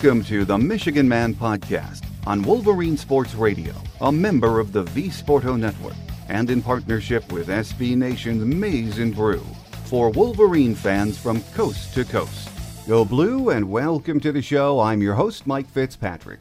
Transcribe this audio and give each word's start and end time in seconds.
Welcome 0.00 0.22
to 0.26 0.44
the 0.44 0.56
Michigan 0.56 1.08
Man 1.08 1.34
Podcast 1.34 2.04
on 2.24 2.40
Wolverine 2.42 2.96
Sports 2.96 3.34
Radio, 3.34 3.74
a 4.00 4.12
member 4.12 4.60
of 4.60 4.70
the 4.70 4.84
V 4.84 5.08
Sporto 5.08 5.58
Network, 5.58 5.96
and 6.28 6.48
in 6.50 6.62
partnership 6.62 7.32
with 7.32 7.48
SB 7.48 7.96
Nation's 7.96 8.44
Maize 8.44 9.00
and 9.00 9.12
Brew 9.12 9.44
for 9.86 10.10
Wolverine 10.10 10.76
fans 10.76 11.18
from 11.18 11.42
coast 11.52 11.94
to 11.94 12.04
coast. 12.04 12.48
Go 12.86 13.04
Blue 13.04 13.50
and 13.50 13.68
welcome 13.68 14.20
to 14.20 14.30
the 14.30 14.40
show. 14.40 14.78
I'm 14.78 15.02
your 15.02 15.14
host, 15.14 15.48
Mike 15.48 15.68
Fitzpatrick. 15.68 16.38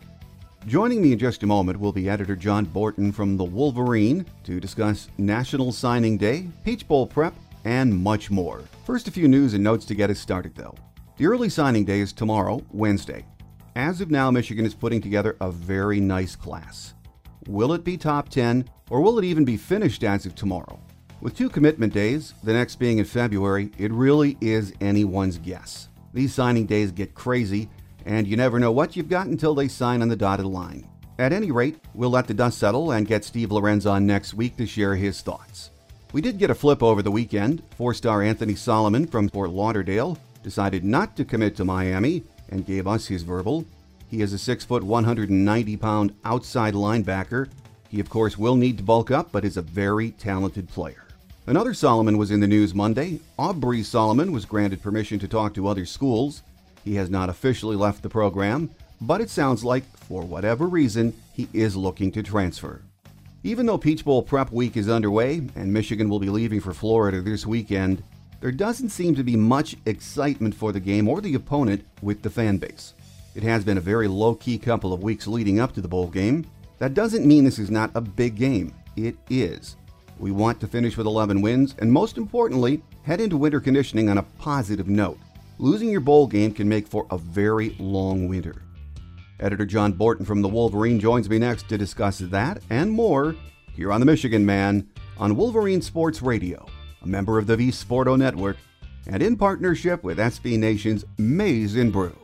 Joining 0.67 1.01
me 1.01 1.13
in 1.13 1.17
just 1.17 1.41
a 1.41 1.47
moment 1.47 1.79
will 1.79 1.91
be 1.91 2.07
editor 2.07 2.35
John 2.35 2.65
Borton 2.65 3.11
from 3.11 3.37
the 3.37 3.43
Wolverine 3.43 4.23
to 4.43 4.59
discuss 4.59 5.09
National 5.17 5.71
Signing 5.71 6.15
Day, 6.15 6.47
Peach 6.63 6.87
Bowl 6.87 7.07
prep, 7.07 7.33
and 7.65 7.97
much 7.97 8.29
more. 8.29 8.61
First, 8.85 9.07
a 9.07 9.11
few 9.11 9.27
news 9.27 9.55
and 9.55 9.63
notes 9.63 9.85
to 9.85 9.95
get 9.95 10.11
us 10.11 10.19
started, 10.19 10.53
though. 10.53 10.75
The 11.17 11.25
early 11.25 11.49
signing 11.49 11.85
day 11.85 12.01
is 12.01 12.13
tomorrow, 12.13 12.63
Wednesday. 12.71 13.25
As 13.77 14.01
of 14.01 14.09
now, 14.09 14.31
Michigan 14.31 14.65
is 14.65 14.73
putting 14.73 15.01
together 15.01 15.37
a 15.39 15.51
very 15.51 15.99
nice 15.99 16.35
class. 16.35 16.95
Will 17.47 17.73
it 17.73 17.83
be 17.83 17.95
top 17.95 18.27
10, 18.27 18.67
or 18.89 19.01
will 19.01 19.19
it 19.19 19.25
even 19.25 19.45
be 19.45 19.55
finished 19.55 20.03
as 20.03 20.25
of 20.25 20.33
tomorrow? 20.33 20.79
With 21.21 21.37
two 21.37 21.47
commitment 21.47 21.93
days, 21.93 22.33
the 22.43 22.53
next 22.53 22.77
being 22.77 22.97
in 22.97 23.05
February, 23.05 23.69
it 23.77 23.91
really 23.91 24.35
is 24.41 24.73
anyone's 24.81 25.37
guess. 25.37 25.89
These 26.11 26.33
signing 26.33 26.65
days 26.65 26.91
get 26.91 27.13
crazy, 27.13 27.69
and 28.03 28.25
you 28.25 28.35
never 28.35 28.59
know 28.59 28.71
what 28.71 28.95
you've 28.95 29.09
got 29.09 29.27
until 29.27 29.53
they 29.53 29.67
sign 29.67 30.01
on 30.01 30.07
the 30.07 30.15
dotted 30.15 30.47
line. 30.47 30.89
At 31.19 31.31
any 31.31 31.51
rate, 31.51 31.79
we'll 31.93 32.09
let 32.09 32.25
the 32.25 32.33
dust 32.33 32.57
settle 32.57 32.93
and 32.93 33.05
get 33.05 33.25
Steve 33.25 33.51
Lorenz 33.51 33.85
on 33.85 34.07
next 34.07 34.33
week 34.33 34.57
to 34.57 34.65
share 34.65 34.95
his 34.95 35.21
thoughts. 35.21 35.69
We 36.13 36.21
did 36.21 36.39
get 36.39 36.49
a 36.49 36.55
flip 36.55 36.81
over 36.81 37.03
the 37.03 37.11
weekend. 37.11 37.61
Four 37.77 37.93
star 37.93 38.23
Anthony 38.23 38.55
Solomon 38.55 39.05
from 39.05 39.29
Fort 39.29 39.51
Lauderdale 39.51 40.17
decided 40.41 40.83
not 40.83 41.15
to 41.15 41.23
commit 41.23 41.55
to 41.57 41.65
Miami 41.65 42.23
and 42.49 42.65
gave 42.65 42.87
us 42.87 43.07
his 43.07 43.23
verbal. 43.23 43.65
He 44.09 44.21
is 44.21 44.33
a 44.33 44.37
6 44.37 44.65
foot, 44.65 44.83
190 44.83 45.77
pound 45.77 46.13
outside 46.23 46.73
linebacker. 46.73 47.49
He, 47.89 47.99
of 47.99 48.09
course, 48.09 48.37
will 48.37 48.55
need 48.55 48.77
to 48.77 48.83
bulk 48.83 49.11
up, 49.11 49.31
but 49.31 49.45
is 49.45 49.57
a 49.57 49.61
very 49.61 50.11
talented 50.11 50.69
player. 50.69 51.05
Another 51.45 51.73
Solomon 51.73 52.17
was 52.17 52.31
in 52.31 52.41
the 52.41 52.47
news 52.47 52.73
Monday. 52.73 53.19
Aubrey 53.39 53.81
Solomon 53.81 54.31
was 54.31 54.45
granted 54.45 54.81
permission 54.81 55.17
to 55.19 55.27
talk 55.27 55.53
to 55.53 55.67
other 55.67 55.85
schools. 55.85 56.43
He 56.83 56.95
has 56.95 57.09
not 57.09 57.29
officially 57.29 57.75
left 57.75 58.03
the 58.03 58.09
program, 58.09 58.69
but 58.99 59.21
it 59.21 59.29
sounds 59.29 59.63
like, 59.63 59.83
for 59.97 60.23
whatever 60.23 60.67
reason, 60.67 61.13
he 61.33 61.47
is 61.53 61.75
looking 61.75 62.11
to 62.11 62.23
transfer. 62.23 62.81
Even 63.43 63.65
though 63.65 63.77
Peach 63.77 64.03
Bowl 64.03 64.23
prep 64.23 64.51
week 64.51 64.75
is 64.75 64.89
underway 64.89 65.37
and 65.55 65.71
Michigan 65.71 66.09
will 66.09 66.19
be 66.19 66.29
leaving 66.29 66.59
for 66.59 66.73
Florida 66.73 67.21
this 67.21 67.45
weekend, 67.45 68.03
there 68.39 68.51
doesn't 68.51 68.89
seem 68.89 69.15
to 69.15 69.23
be 69.23 69.35
much 69.35 69.75
excitement 69.85 70.53
for 70.53 70.71
the 70.71 70.79
game 70.79 71.07
or 71.07 71.21
the 71.21 71.35
opponent 71.35 71.85
with 72.01 72.21
the 72.21 72.29
fan 72.29 72.57
base. 72.57 72.93
It 73.35 73.43
has 73.43 73.63
been 73.63 73.77
a 73.77 73.81
very 73.81 74.07
low 74.07 74.35
key 74.35 74.57
couple 74.57 74.93
of 74.93 75.03
weeks 75.03 75.27
leading 75.27 75.59
up 75.59 75.73
to 75.73 75.81
the 75.81 75.87
bowl 75.87 76.07
game. 76.07 76.45
That 76.79 76.93
doesn't 76.93 77.25
mean 77.25 77.43
this 77.43 77.59
is 77.59 77.71
not 77.71 77.91
a 77.95 78.01
big 78.01 78.35
game. 78.35 78.73
It 78.95 79.15
is. 79.29 79.75
We 80.19 80.31
want 80.31 80.59
to 80.61 80.67
finish 80.67 80.97
with 80.97 81.07
11 81.07 81.41
wins 81.41 81.75
and, 81.79 81.91
most 81.91 82.17
importantly, 82.17 82.81
head 83.03 83.21
into 83.21 83.37
winter 83.37 83.59
conditioning 83.59 84.09
on 84.09 84.17
a 84.17 84.23
positive 84.23 84.87
note. 84.87 85.19
Losing 85.59 85.89
your 85.89 86.01
bowl 86.01 86.27
game 86.27 86.51
can 86.51 86.67
make 86.67 86.87
for 86.87 87.07
a 87.11 87.17
very 87.17 87.75
long 87.79 88.27
winter. 88.27 88.61
Editor 89.39 89.65
John 89.65 89.93
Borton 89.93 90.25
from 90.25 90.41
the 90.41 90.47
Wolverine 90.47 90.99
joins 90.99 91.29
me 91.29 91.37
next 91.37 91.69
to 91.69 91.77
discuss 91.77 92.19
that 92.19 92.61
and 92.71 92.89
more 92.89 93.35
here 93.73 93.91
on 93.91 93.99
the 93.99 94.05
Michigan 94.05 94.43
Man 94.43 94.87
on 95.19 95.35
Wolverine 95.35 95.81
Sports 95.81 96.23
Radio, 96.23 96.65
a 97.01 97.07
member 97.07 97.37
of 97.37 97.47
the 97.47 97.57
V 97.57 97.69
Sporto 97.69 98.17
Network, 98.17 98.57
and 99.07 99.21
in 99.21 99.37
partnership 99.37 100.03
with 100.03 100.17
SB 100.17 100.57
Nation's 100.57 101.05
Maize 101.17 101.75
and 101.75 101.91
Brew. 101.91 102.15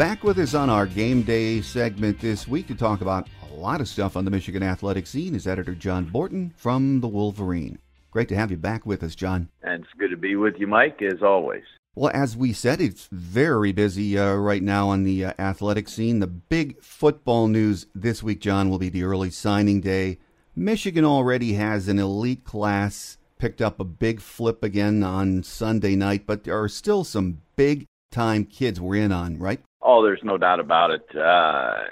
Back 0.00 0.24
with 0.24 0.38
us 0.38 0.54
on 0.54 0.70
our 0.70 0.86
game 0.86 1.20
day 1.20 1.60
segment 1.60 2.20
this 2.20 2.48
week 2.48 2.66
to 2.68 2.74
talk 2.74 3.02
about 3.02 3.28
lot 3.54 3.80
of 3.80 3.88
stuff 3.88 4.16
on 4.16 4.24
the 4.24 4.30
Michigan 4.30 4.62
athletic 4.62 5.06
scene 5.06 5.34
is 5.34 5.46
editor 5.46 5.74
John 5.74 6.04
Borton 6.06 6.52
from 6.56 7.00
the 7.00 7.08
Wolverine. 7.08 7.78
Great 8.10 8.28
to 8.28 8.36
have 8.36 8.50
you 8.50 8.56
back 8.56 8.84
with 8.84 9.02
us, 9.02 9.14
John. 9.14 9.48
And 9.62 9.84
it's 9.84 9.92
good 9.98 10.10
to 10.10 10.16
be 10.16 10.36
with 10.36 10.54
you, 10.58 10.66
Mike, 10.66 11.00
as 11.02 11.22
always. 11.22 11.62
Well, 11.94 12.10
as 12.14 12.36
we 12.36 12.52
said, 12.52 12.80
it's 12.80 13.08
very 13.10 13.72
busy 13.72 14.18
uh, 14.18 14.34
right 14.34 14.62
now 14.62 14.88
on 14.88 15.04
the 15.04 15.24
uh, 15.24 15.32
athletic 15.38 15.88
scene. 15.88 16.20
The 16.20 16.26
big 16.26 16.80
football 16.82 17.48
news 17.48 17.86
this 17.94 18.22
week, 18.22 18.40
John, 18.40 18.70
will 18.70 18.78
be 18.78 18.88
the 18.88 19.02
early 19.02 19.30
signing 19.30 19.80
day. 19.80 20.18
Michigan 20.56 21.04
already 21.04 21.54
has 21.54 21.88
an 21.88 21.98
elite 21.98 22.44
class, 22.44 23.18
picked 23.38 23.60
up 23.60 23.80
a 23.80 23.84
big 23.84 24.20
flip 24.20 24.62
again 24.62 25.02
on 25.02 25.42
Sunday 25.42 25.96
night, 25.96 26.26
but 26.26 26.44
there 26.44 26.60
are 26.60 26.68
still 26.68 27.04
some 27.04 27.40
big 27.56 27.86
time 28.10 28.44
kids 28.44 28.80
we're 28.80 28.96
in 28.96 29.12
on, 29.12 29.38
right? 29.38 29.60
Oh, 29.82 30.02
there's 30.02 30.22
no 30.22 30.36
doubt 30.36 30.60
about 30.60 30.90
it. 30.90 31.16
Uh, 31.16 31.84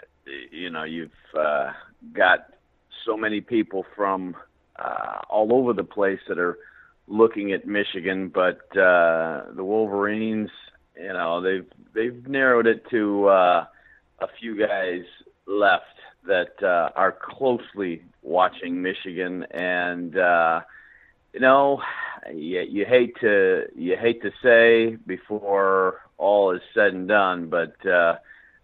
you 0.51 0.71
know, 0.71 0.85
you've 0.85 1.11
uh, 1.39 1.73
got 2.13 2.47
so 3.05 3.17
many 3.17 3.41
people 3.41 3.85
from 3.97 4.37
uh, 4.79 5.21
all 5.29 5.53
over 5.53 5.73
the 5.73 5.85
place 5.85 6.21
that 6.29 6.39
are 6.39 6.59
looking 7.07 7.53
at 7.53 7.67
Michigan, 7.67 8.29
but 8.29 8.61
uh, 8.77 9.45
the 9.55 9.65
Wolverines, 9.65 10.51
you 10.97 11.13
know, 11.13 11.41
they've 11.41 11.67
they've 11.95 12.27
narrowed 12.29 12.67
it 12.67 12.89
to 12.91 13.27
uh, 13.27 13.65
a 14.21 14.29
few 14.39 14.59
guys 14.59 15.03
left 15.47 15.85
that 16.27 16.63
uh, 16.63 16.91
are 16.95 17.13
closely 17.13 18.03
watching 18.23 18.83
Michigan, 18.83 19.45
and 19.51 20.17
uh, 20.17 20.61
you 21.33 21.41
know, 21.41 21.81
you, 22.33 22.61
you 22.61 22.85
hate 22.85 23.17
to 23.21 23.67
you 23.75 23.97
hate 23.97 24.23
to 24.23 24.31
say 24.43 24.97
before 25.07 26.03
all 26.19 26.53
is 26.53 26.61
said 26.75 26.93
and 26.93 27.09
done, 27.09 27.49
but 27.49 27.75
uh, 27.87 28.17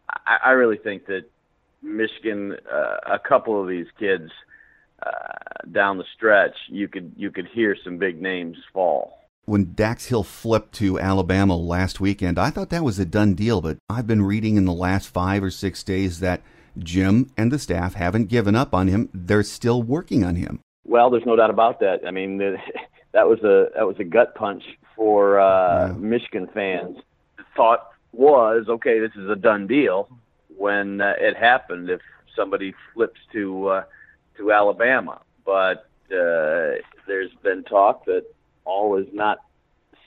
I, 0.08 0.38
I 0.46 0.50
really 0.50 0.76
think 0.76 1.06
that 1.06 1.25
Michigan, 1.84 2.56
uh, 2.72 2.97
a 3.15 3.19
couple 3.19 3.61
of 3.61 3.69
these 3.69 3.87
kids 3.99 4.31
uh, 5.05 5.11
down 5.71 5.99
the 5.99 6.05
stretch, 6.15 6.56
you 6.69 6.89
could 6.89 7.12
you 7.17 7.31
could 7.31 7.47
hear 7.53 7.77
some 7.84 7.99
big 7.99 8.21
names 8.21 8.56
fall. 8.72 9.21
When 9.45 9.75
Dax 9.75 10.06
Hill 10.06 10.23
flipped 10.23 10.73
to 10.77 10.99
Alabama 10.99 11.55
last 11.55 12.00
weekend, 12.00 12.39
I 12.39 12.49
thought 12.49 12.71
that 12.71 12.83
was 12.83 12.99
a 12.99 13.05
done 13.05 13.34
deal, 13.34 13.61
but 13.61 13.77
I've 13.91 14.06
been 14.06 14.23
reading 14.23 14.56
in 14.56 14.65
the 14.65 14.73
last 14.73 15.09
five 15.09 15.44
or 15.44 15.50
six 15.50 15.83
days 15.83 16.21
that 16.21 16.41
Jim 16.78 17.31
and 17.37 17.53
the 17.53 17.59
staff 17.59 17.94
haven't 17.94 18.28
given 18.28 18.55
up 18.55 18.75
on 18.75 18.89
him. 18.89 19.11
They're 19.12 19.43
still 19.43 19.83
working 19.83 20.25
on 20.25 20.37
him. 20.37 20.61
Well, 20.84 21.11
there's 21.11 21.27
no 21.27 21.37
doubt 21.37 21.50
about 21.50 21.81
that. 21.81 22.00
I 22.06 22.11
mean, 22.11 22.39
that 23.12 23.28
was 23.28 23.41
a 23.41 23.69
that 23.77 23.87
was 23.87 23.97
a 23.99 24.05
gut 24.05 24.34
punch 24.34 24.62
for 24.97 25.39
uh, 25.39 25.89
yeah. 25.89 25.93
Michigan 25.94 26.49
fans 26.55 26.97
thought 27.55 27.91
was, 28.12 28.67
okay, 28.69 28.99
this 29.00 29.11
is 29.17 29.28
a 29.28 29.37
done 29.37 29.67
deal 29.67 30.09
when 30.56 31.00
uh, 31.00 31.15
it 31.19 31.37
happened 31.37 31.91
if 31.91 32.00
somebody 32.37 32.75
flips 32.92 33.20
to 33.32 33.69
uh, 33.69 33.84
to 34.37 34.53
Alabama. 34.53 35.20
But 35.44 35.87
uh, 36.10 36.81
there's 37.06 37.32
been 37.42 37.65
talk 37.65 38.04
that 38.06 38.25
all 38.64 38.97
is 38.97 39.06
not 39.12 39.38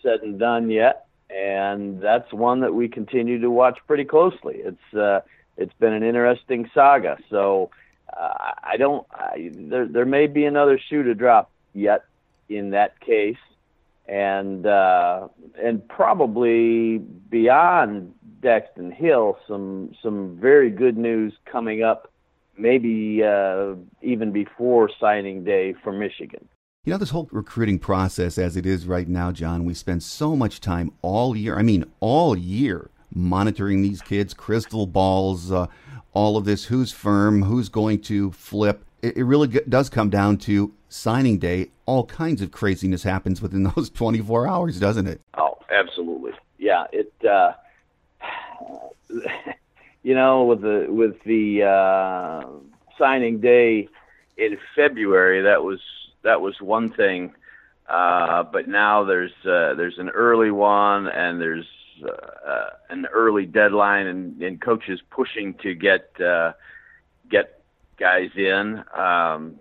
said 0.01 0.21
and 0.21 0.39
done 0.39 0.69
yet, 0.69 1.07
and 1.29 2.01
that's 2.01 2.31
one 2.33 2.61
that 2.61 2.73
we 2.73 2.87
continue 2.87 3.39
to 3.41 3.51
watch 3.51 3.79
pretty 3.87 4.05
closely. 4.05 4.55
It's 4.57 4.93
uh, 4.93 5.21
it's 5.57 5.73
been 5.79 5.93
an 5.93 6.03
interesting 6.03 6.69
saga. 6.73 7.17
So 7.29 7.69
uh, 8.15 8.53
I 8.63 8.77
don't. 8.77 9.05
I, 9.11 9.51
there 9.53 9.87
there 9.87 10.05
may 10.05 10.27
be 10.27 10.45
another 10.45 10.79
shoe 10.89 11.03
to 11.03 11.13
drop 11.13 11.51
yet 11.73 12.05
in 12.49 12.71
that 12.71 12.99
case 12.99 13.37
and 14.07 14.65
uh, 14.65 15.27
and 15.61 15.87
probably 15.87 16.97
beyond 16.97 18.13
Daxton 18.41 18.93
Hill, 18.93 19.37
some 19.47 19.93
some 20.01 20.37
very 20.39 20.69
good 20.69 20.97
news 20.97 21.33
coming 21.45 21.83
up, 21.83 22.11
maybe 22.57 23.21
uh, 23.23 23.75
even 24.01 24.31
before 24.31 24.89
signing 24.99 25.43
day 25.43 25.73
for 25.83 25.91
Michigan. 25.91 26.47
You 26.85 26.93
know, 26.93 26.97
this 26.97 27.09
whole 27.09 27.27
recruiting 27.33 27.79
process 27.79 28.37
as 28.37 28.55
it 28.55 28.65
is 28.65 28.87
right 28.87 29.09
now, 29.09 29.33
John, 29.33 29.65
we 29.65 29.73
spend 29.73 30.03
so 30.03 30.37
much 30.37 30.61
time 30.61 30.93
all 31.01 31.35
year, 31.35 31.57
I 31.59 31.61
mean, 31.61 31.83
all 31.99 32.37
year, 32.37 32.89
monitoring 33.13 33.81
these 33.81 34.01
kids, 34.01 34.33
crystal 34.33 34.87
balls, 34.87 35.51
uh, 35.51 35.67
all 36.13 36.37
of 36.37 36.45
this, 36.45 36.65
who's 36.65 36.93
firm, 36.93 37.43
who's 37.43 37.67
going 37.67 37.99
to 38.03 38.31
flip. 38.31 38.85
It, 39.01 39.17
it 39.17 39.23
really 39.23 39.47
does 39.47 39.89
come 39.89 40.09
down 40.09 40.37
to 40.39 40.73
signing 40.89 41.37
day, 41.37 41.69
all 41.85 42.05
kinds 42.05 42.41
of 42.41 42.51
craziness 42.51 43.03
happens 43.03 43.41
within 43.41 43.63
those 43.75 43.89
24 43.89 44.47
hours, 44.47 44.79
doesn't 44.79 45.07
it? 45.07 45.21
Oh, 45.37 45.57
absolutely. 45.71 46.31
Yeah, 46.57 46.85
it. 46.91 47.13
Uh, 47.25 47.53
you 50.03 50.15
know, 50.15 50.43
with 50.45 50.61
the 50.61 50.87
with 50.89 51.21
the 51.23 51.63
uh, 51.63 52.47
signing 52.97 53.39
day 53.39 53.89
in 54.37 54.57
February, 54.75 55.41
that 55.43 55.63
was 55.63 55.79
that 56.23 56.41
was 56.41 56.59
one 56.61 56.91
thing. 56.91 57.33
Uh, 57.87 58.43
but 58.43 58.67
now 58.67 59.03
there's 59.05 59.31
uh, 59.45 59.73
there's 59.75 59.97
an 59.97 60.09
early 60.09 60.51
one 60.51 61.07
and 61.07 61.39
there's 61.39 61.65
uh, 62.03 62.49
uh, 62.49 62.69
an 62.89 63.05
early 63.13 63.45
deadline 63.45 64.07
and, 64.07 64.41
and 64.41 64.61
coaches 64.61 64.99
pushing 65.09 65.53
to 65.55 65.73
get 65.73 66.09
uh, 66.19 66.51
guys 67.97 68.29
in. 68.35 68.83
Um, 68.95 69.59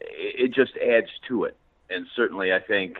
it, 0.00 0.46
it 0.46 0.54
just 0.54 0.76
adds 0.76 1.08
to 1.28 1.44
it, 1.44 1.56
and 1.90 2.06
certainly 2.14 2.52
I 2.52 2.60
think 2.60 2.98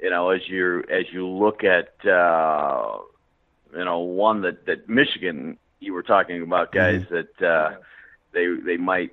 you 0.00 0.10
know 0.10 0.30
as 0.30 0.48
you 0.48 0.84
as 0.90 1.04
you 1.12 1.26
look 1.28 1.62
at 1.64 1.94
uh, 2.06 2.98
you 3.72 3.84
know 3.84 3.98
one 4.00 4.42
that 4.42 4.66
that 4.66 4.88
Michigan 4.88 5.58
you 5.80 5.92
were 5.92 6.02
talking 6.02 6.42
about 6.42 6.72
guys 6.72 7.02
mm-hmm. 7.02 7.14
that 7.14 7.46
uh, 7.46 7.76
they 8.32 8.46
they 8.64 8.76
might 8.76 9.12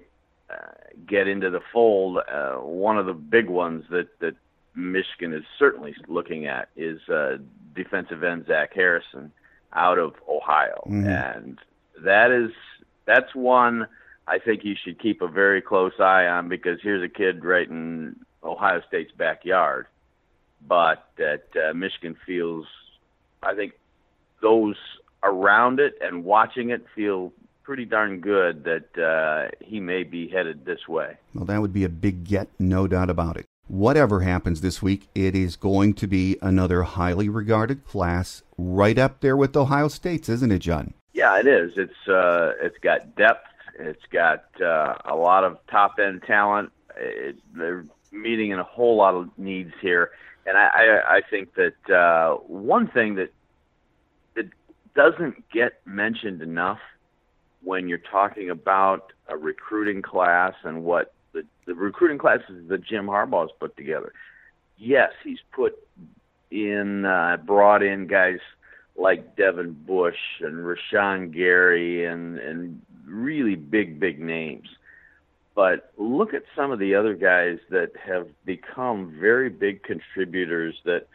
uh, 0.50 0.72
get 1.08 1.28
into 1.28 1.50
the 1.50 1.62
fold. 1.74 2.18
Uh, 2.18 2.56
one 2.56 2.98
of 2.98 3.06
the 3.06 3.14
big 3.14 3.50
ones 3.50 3.86
that 3.90 4.20
that 4.20 4.36
Michigan 4.76 5.34
is 5.34 5.44
certainly 5.60 5.96
looking 6.08 6.46
at 6.46 6.70
is 6.76 7.02
uh, 7.10 7.38
defensive 7.76 8.24
end 8.24 8.46
Zach 8.48 8.74
Harrison 8.74 9.32
out 9.74 9.98
of 9.98 10.14
Ohio, 10.28 10.84
mm-hmm. 10.88 11.08
and 11.08 11.60
that 12.04 12.32
is 12.32 12.52
that's 13.06 13.36
one 13.36 13.88
I 14.28 14.40
think 14.40 14.64
you 14.64 14.76
should 14.82 15.00
keep 15.00 15.22
a 15.22 15.28
very 15.28 15.62
close 15.62 15.94
eye 16.00 16.28
on 16.28 16.48
because 16.48 16.80
here's 16.82 17.04
a 17.04 17.10
kid 17.10 17.44
right 17.44 17.68
in 17.68 18.16
Ohio 18.44 18.82
State's 18.88 19.12
backyard, 19.12 19.88
but 20.68 21.08
that 21.18 21.44
uh, 21.56 21.74
Michigan 21.74 22.16
feels, 22.26 22.66
I 23.44 23.56
think 23.56 23.74
those 24.42 24.78
around 25.24 25.80
it 25.80 25.98
and 26.02 26.24
watching 26.24 26.70
it 26.70 26.86
feel 26.96 27.32
pretty 27.64 27.86
darn 27.86 28.20
good 28.20 28.64
that 28.64 28.98
uh, 28.98 29.56
he 29.64 29.80
may 29.80 30.04
be 30.04 30.28
headed 30.28 30.66
this 30.66 30.88
way. 30.88 31.18
Well, 31.34 31.46
that 31.46 31.62
would 31.62 31.74
be 31.74 31.84
a 31.84 31.90
big 31.90 32.24
get, 32.24 32.48
no 32.60 32.88
doubt 32.88 33.10
about 33.10 33.38
it. 33.38 33.46
Whatever 33.68 34.22
happens 34.22 34.62
this 34.62 34.82
week, 34.82 35.08
it 35.16 35.36
is 35.36 35.56
going 35.56 35.94
to 35.94 36.08
be 36.08 36.38
another 36.42 36.84
highly 36.84 37.30
regarded 37.30 37.86
class, 37.86 38.44
right 38.58 38.98
up 38.98 39.22
there 39.22 39.38
with 39.38 39.56
Ohio 39.56 39.88
State's, 39.88 40.28
isn't 40.28 40.52
it, 40.52 40.60
John? 40.60 40.94
Yeah, 41.14 41.40
it 41.40 41.48
is. 41.48 41.74
It's 41.78 42.08
uh, 42.08 42.54
it's 42.62 42.78
got 42.80 43.16
depth. 43.16 43.48
It's 43.82 44.06
got 44.12 44.46
uh, 44.62 44.96
a 45.06 45.16
lot 45.16 45.44
of 45.44 45.58
top 45.70 45.96
end 46.00 46.24
talent. 46.26 46.72
It, 46.98 47.38
they're 47.56 47.86
meeting 48.12 48.52
in 48.52 48.60
a 48.60 48.64
whole 48.64 48.96
lot 48.98 49.16
of 49.16 49.30
needs 49.38 49.74
here, 49.82 50.12
and 50.46 50.58
I, 50.58 50.68
I, 50.74 51.16
I 51.18 51.22
think 51.30 51.50
that 51.56 51.94
uh, 51.94 52.36
one 52.48 52.88
thing 52.88 53.16
that 53.16 53.32
that 54.36 54.50
doesn't 54.96 55.50
get 55.50 55.82
mentioned 55.86 56.42
enough 56.42 56.80
when 57.64 57.88
you're 57.88 57.98
talking 57.98 58.50
about 58.50 59.14
a 59.28 59.38
recruiting 59.38 60.02
class 60.02 60.54
and 60.64 60.84
what 60.84 61.14
the, 61.34 61.44
the 61.66 61.74
recruiting 61.74 62.18
classes 62.18 62.68
that 62.68 62.84
Jim 62.84 63.08
Harbaugh 63.08 63.42
has 63.42 63.52
put 63.60 63.76
together. 63.78 64.14
Yes, 64.78 65.12
he's 65.24 65.40
put 65.52 65.78
in 66.50 67.06
uh, 67.06 67.38
brought 67.38 67.84
in 67.84 68.08
guys 68.08 68.40
like 68.96 69.36
Devin 69.36 69.74
Bush 69.86 70.18
and 70.42 70.56
Rashan 70.58 71.34
Gary 71.34 72.06
and 72.06 72.38
and 72.40 72.82
really 73.06 73.56
big 73.56 74.00
big 74.00 74.20
names. 74.20 74.68
But 75.54 75.92
look 75.98 76.34
at 76.34 76.44
some 76.56 76.72
of 76.72 76.80
the 76.80 76.96
other 76.96 77.14
guys 77.14 77.60
that 77.70 77.92
have 77.98 78.28
become 78.46 79.18
very 79.20 79.50
big 79.50 79.84
contributors 79.84 80.76
that 80.86 81.08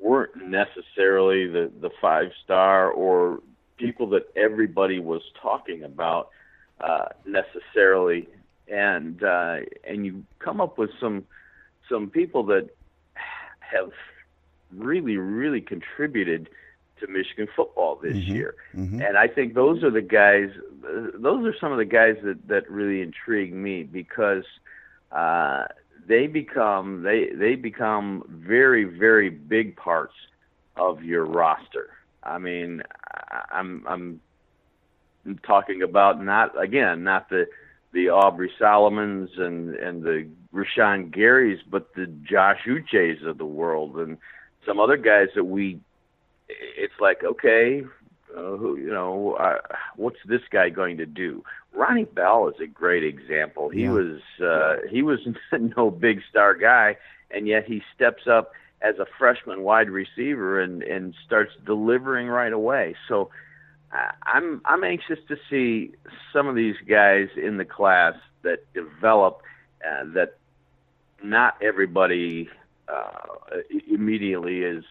weren't 0.00 0.36
necessarily 0.36 1.46
the 1.46 1.70
the 1.80 1.90
five 2.00 2.30
star 2.44 2.90
or 2.90 3.40
people 3.78 4.08
that 4.10 4.30
everybody 4.36 4.98
was 4.98 5.22
talking 5.40 5.84
about 5.84 6.30
uh, 6.80 7.06
necessarily, 7.24 8.28
and 8.68 9.22
uh, 9.22 9.58
and 9.88 10.04
you 10.04 10.24
come 10.38 10.60
up 10.60 10.78
with 10.78 10.90
some 11.00 11.24
some 11.88 12.10
people 12.10 12.44
that 12.44 12.68
have 13.60 13.90
really 14.74 15.16
really 15.16 15.60
contributed 15.60 16.48
to 17.00 17.06
Michigan 17.06 17.48
football 17.54 17.98
this 18.02 18.16
mm-hmm. 18.16 18.34
year, 18.34 18.54
mm-hmm. 18.74 19.00
and 19.00 19.16
I 19.16 19.28
think 19.28 19.54
those 19.54 19.82
are 19.82 19.90
the 19.90 20.02
guys. 20.02 20.50
Those 20.82 21.46
are 21.46 21.54
some 21.60 21.72
of 21.72 21.78
the 21.78 21.84
guys 21.84 22.16
that 22.24 22.48
that 22.48 22.70
really 22.70 23.02
intrigue 23.02 23.54
me 23.54 23.82
because. 23.82 24.44
Uh, 25.10 25.64
they 26.08 26.26
become 26.26 27.02
they 27.02 27.28
they 27.34 27.54
become 27.54 28.24
very 28.28 28.84
very 28.84 29.28
big 29.28 29.76
parts 29.76 30.14
of 30.76 31.04
your 31.04 31.24
roster. 31.24 31.90
I 32.22 32.38
mean, 32.38 32.82
I'm 33.50 33.84
I'm 33.86 34.20
talking 35.46 35.82
about 35.82 36.22
not 36.22 36.60
again 36.60 37.04
not 37.04 37.28
the 37.28 37.46
the 37.92 38.08
Aubrey 38.08 38.50
Solomons 38.58 39.30
and 39.36 39.74
and 39.74 40.02
the 40.02 40.28
Rashan 40.54 41.14
Garys, 41.14 41.58
but 41.70 41.94
the 41.94 42.06
Josh 42.06 42.60
Uches 42.66 43.26
of 43.26 43.38
the 43.38 43.46
world 43.46 43.96
and 43.98 44.18
some 44.66 44.80
other 44.80 44.96
guys 44.96 45.28
that 45.34 45.44
we. 45.44 45.80
It's 46.48 46.94
like 47.00 47.24
okay, 47.24 47.84
uh, 48.36 48.56
who 48.56 48.76
you 48.76 48.90
know, 48.90 49.34
uh, 49.34 49.58
what's 49.96 50.18
this 50.26 50.42
guy 50.50 50.68
going 50.68 50.96
to 50.98 51.06
do? 51.06 51.44
Ronnie 51.72 52.04
Bell 52.04 52.48
is 52.48 52.60
a 52.60 52.66
great 52.66 53.04
example. 53.04 53.68
He 53.68 53.82
yeah. 53.82 53.90
was 53.90 54.20
uh, 54.42 54.76
he 54.90 55.02
was 55.02 55.20
no 55.52 55.90
big 55.90 56.20
star 56.28 56.54
guy, 56.54 56.96
and 57.30 57.46
yet 57.46 57.64
he 57.66 57.82
steps 57.94 58.26
up 58.26 58.52
as 58.80 58.98
a 58.98 59.06
freshman 59.18 59.62
wide 59.62 59.90
receiver 59.90 60.60
and 60.60 60.82
and 60.82 61.14
starts 61.26 61.52
delivering 61.66 62.28
right 62.28 62.52
away. 62.52 62.94
So 63.08 63.30
I'm 64.22 64.60
I'm 64.64 64.84
anxious 64.84 65.18
to 65.28 65.36
see 65.48 65.92
some 66.32 66.46
of 66.46 66.54
these 66.54 66.76
guys 66.88 67.28
in 67.36 67.56
the 67.56 67.64
class 67.64 68.14
that 68.42 68.72
develop 68.74 69.42
uh, 69.86 70.04
that 70.14 70.36
not 71.22 71.56
everybody 71.62 72.48
uh, 72.90 73.56
immediately 73.88 74.60
is 74.60 74.84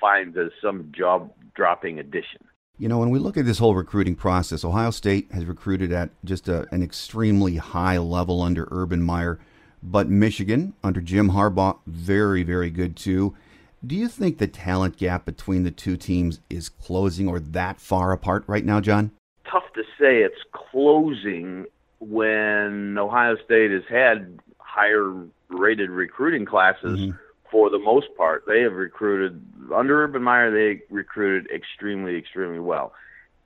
finds 0.00 0.36
as 0.36 0.50
some 0.60 0.92
job 0.96 1.32
dropping 1.54 1.98
addition. 1.98 2.44
You 2.78 2.88
know, 2.88 2.98
when 2.98 3.10
we 3.10 3.18
look 3.18 3.36
at 3.36 3.44
this 3.44 3.58
whole 3.58 3.74
recruiting 3.74 4.16
process, 4.16 4.64
Ohio 4.64 4.90
State 4.90 5.30
has 5.32 5.44
recruited 5.44 5.92
at 5.92 6.10
just 6.24 6.48
a, 6.48 6.66
an 6.72 6.82
extremely 6.82 7.56
high 7.56 7.98
level 7.98 8.42
under 8.42 8.66
Urban 8.70 9.02
Meyer. 9.02 9.38
But 9.82 10.08
Michigan, 10.08 10.74
under 10.82 11.00
Jim 11.00 11.30
Harbaugh, 11.30 11.78
very, 11.86 12.42
very 12.42 12.70
good 12.70 12.96
too. 12.96 13.36
Do 13.84 13.96
you 13.96 14.08
think 14.08 14.38
the 14.38 14.46
talent 14.46 14.96
gap 14.96 15.24
between 15.24 15.64
the 15.64 15.70
two 15.70 15.96
teams 15.96 16.40
is 16.48 16.68
closing 16.68 17.28
or 17.28 17.40
that 17.40 17.80
far 17.80 18.12
apart 18.12 18.44
right 18.46 18.64
now, 18.64 18.80
John? 18.80 19.10
Tough 19.50 19.64
to 19.74 19.82
say 19.98 20.18
it's 20.18 20.42
closing 20.52 21.66
when 21.98 22.96
Ohio 22.96 23.36
State 23.44 23.70
has 23.72 23.82
had 23.88 24.38
higher 24.58 25.12
rated 25.48 25.90
recruiting 25.90 26.46
classes 26.46 27.00
mm-hmm. 27.00 27.16
For 27.52 27.70
the 27.70 27.78
most 27.78 28.08
part. 28.16 28.44
They 28.48 28.62
have 28.62 28.72
recruited, 28.72 29.40
under 29.72 30.02
Urban 30.02 30.22
Meyer, 30.22 30.50
they 30.50 30.82
recruited 30.90 31.52
extremely, 31.54 32.16
extremely 32.16 32.58
well. 32.58 32.94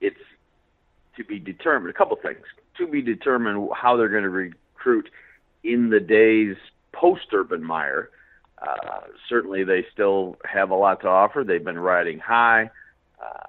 It's 0.01 0.15
to 1.17 1.23
be 1.25 1.37
determined, 1.37 1.93
a 1.93 1.97
couple 1.97 2.15
things. 2.15 2.45
To 2.77 2.87
be 2.87 3.01
determined 3.01 3.69
how 3.75 3.97
they're 3.97 4.07
going 4.07 4.23
to 4.23 4.29
recruit 4.29 5.09
in 5.63 5.89
the 5.89 5.99
days 5.99 6.55
post 6.93 7.25
Urban 7.33 7.63
Meyer. 7.63 8.09
Uh, 8.59 9.01
certainly, 9.27 9.63
they 9.63 9.85
still 9.93 10.37
have 10.45 10.71
a 10.71 10.75
lot 10.75 11.01
to 11.01 11.07
offer. 11.07 11.43
They've 11.43 11.63
been 11.63 11.77
riding 11.77 12.19
high. 12.19 12.71
Uh, 13.21 13.47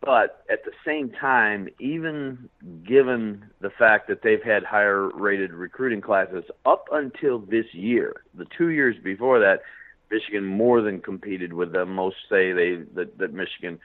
but 0.00 0.44
at 0.48 0.64
the 0.64 0.72
same 0.86 1.10
time, 1.10 1.68
even 1.80 2.48
given 2.86 3.44
the 3.60 3.70
fact 3.70 4.06
that 4.08 4.22
they've 4.22 4.42
had 4.42 4.62
higher 4.64 5.08
rated 5.08 5.52
recruiting 5.52 6.00
classes 6.00 6.44
up 6.64 6.86
until 6.92 7.40
this 7.40 7.66
year, 7.72 8.22
the 8.34 8.46
two 8.56 8.68
years 8.68 8.96
before 9.02 9.40
that, 9.40 9.60
Michigan 10.10 10.44
more 10.44 10.80
than 10.80 11.00
competed 11.00 11.52
with 11.52 11.72
them. 11.72 11.94
Most 11.94 12.16
say 12.28 12.52
they 12.52 12.82
that, 12.94 13.18
that 13.18 13.32
Michigan 13.32 13.78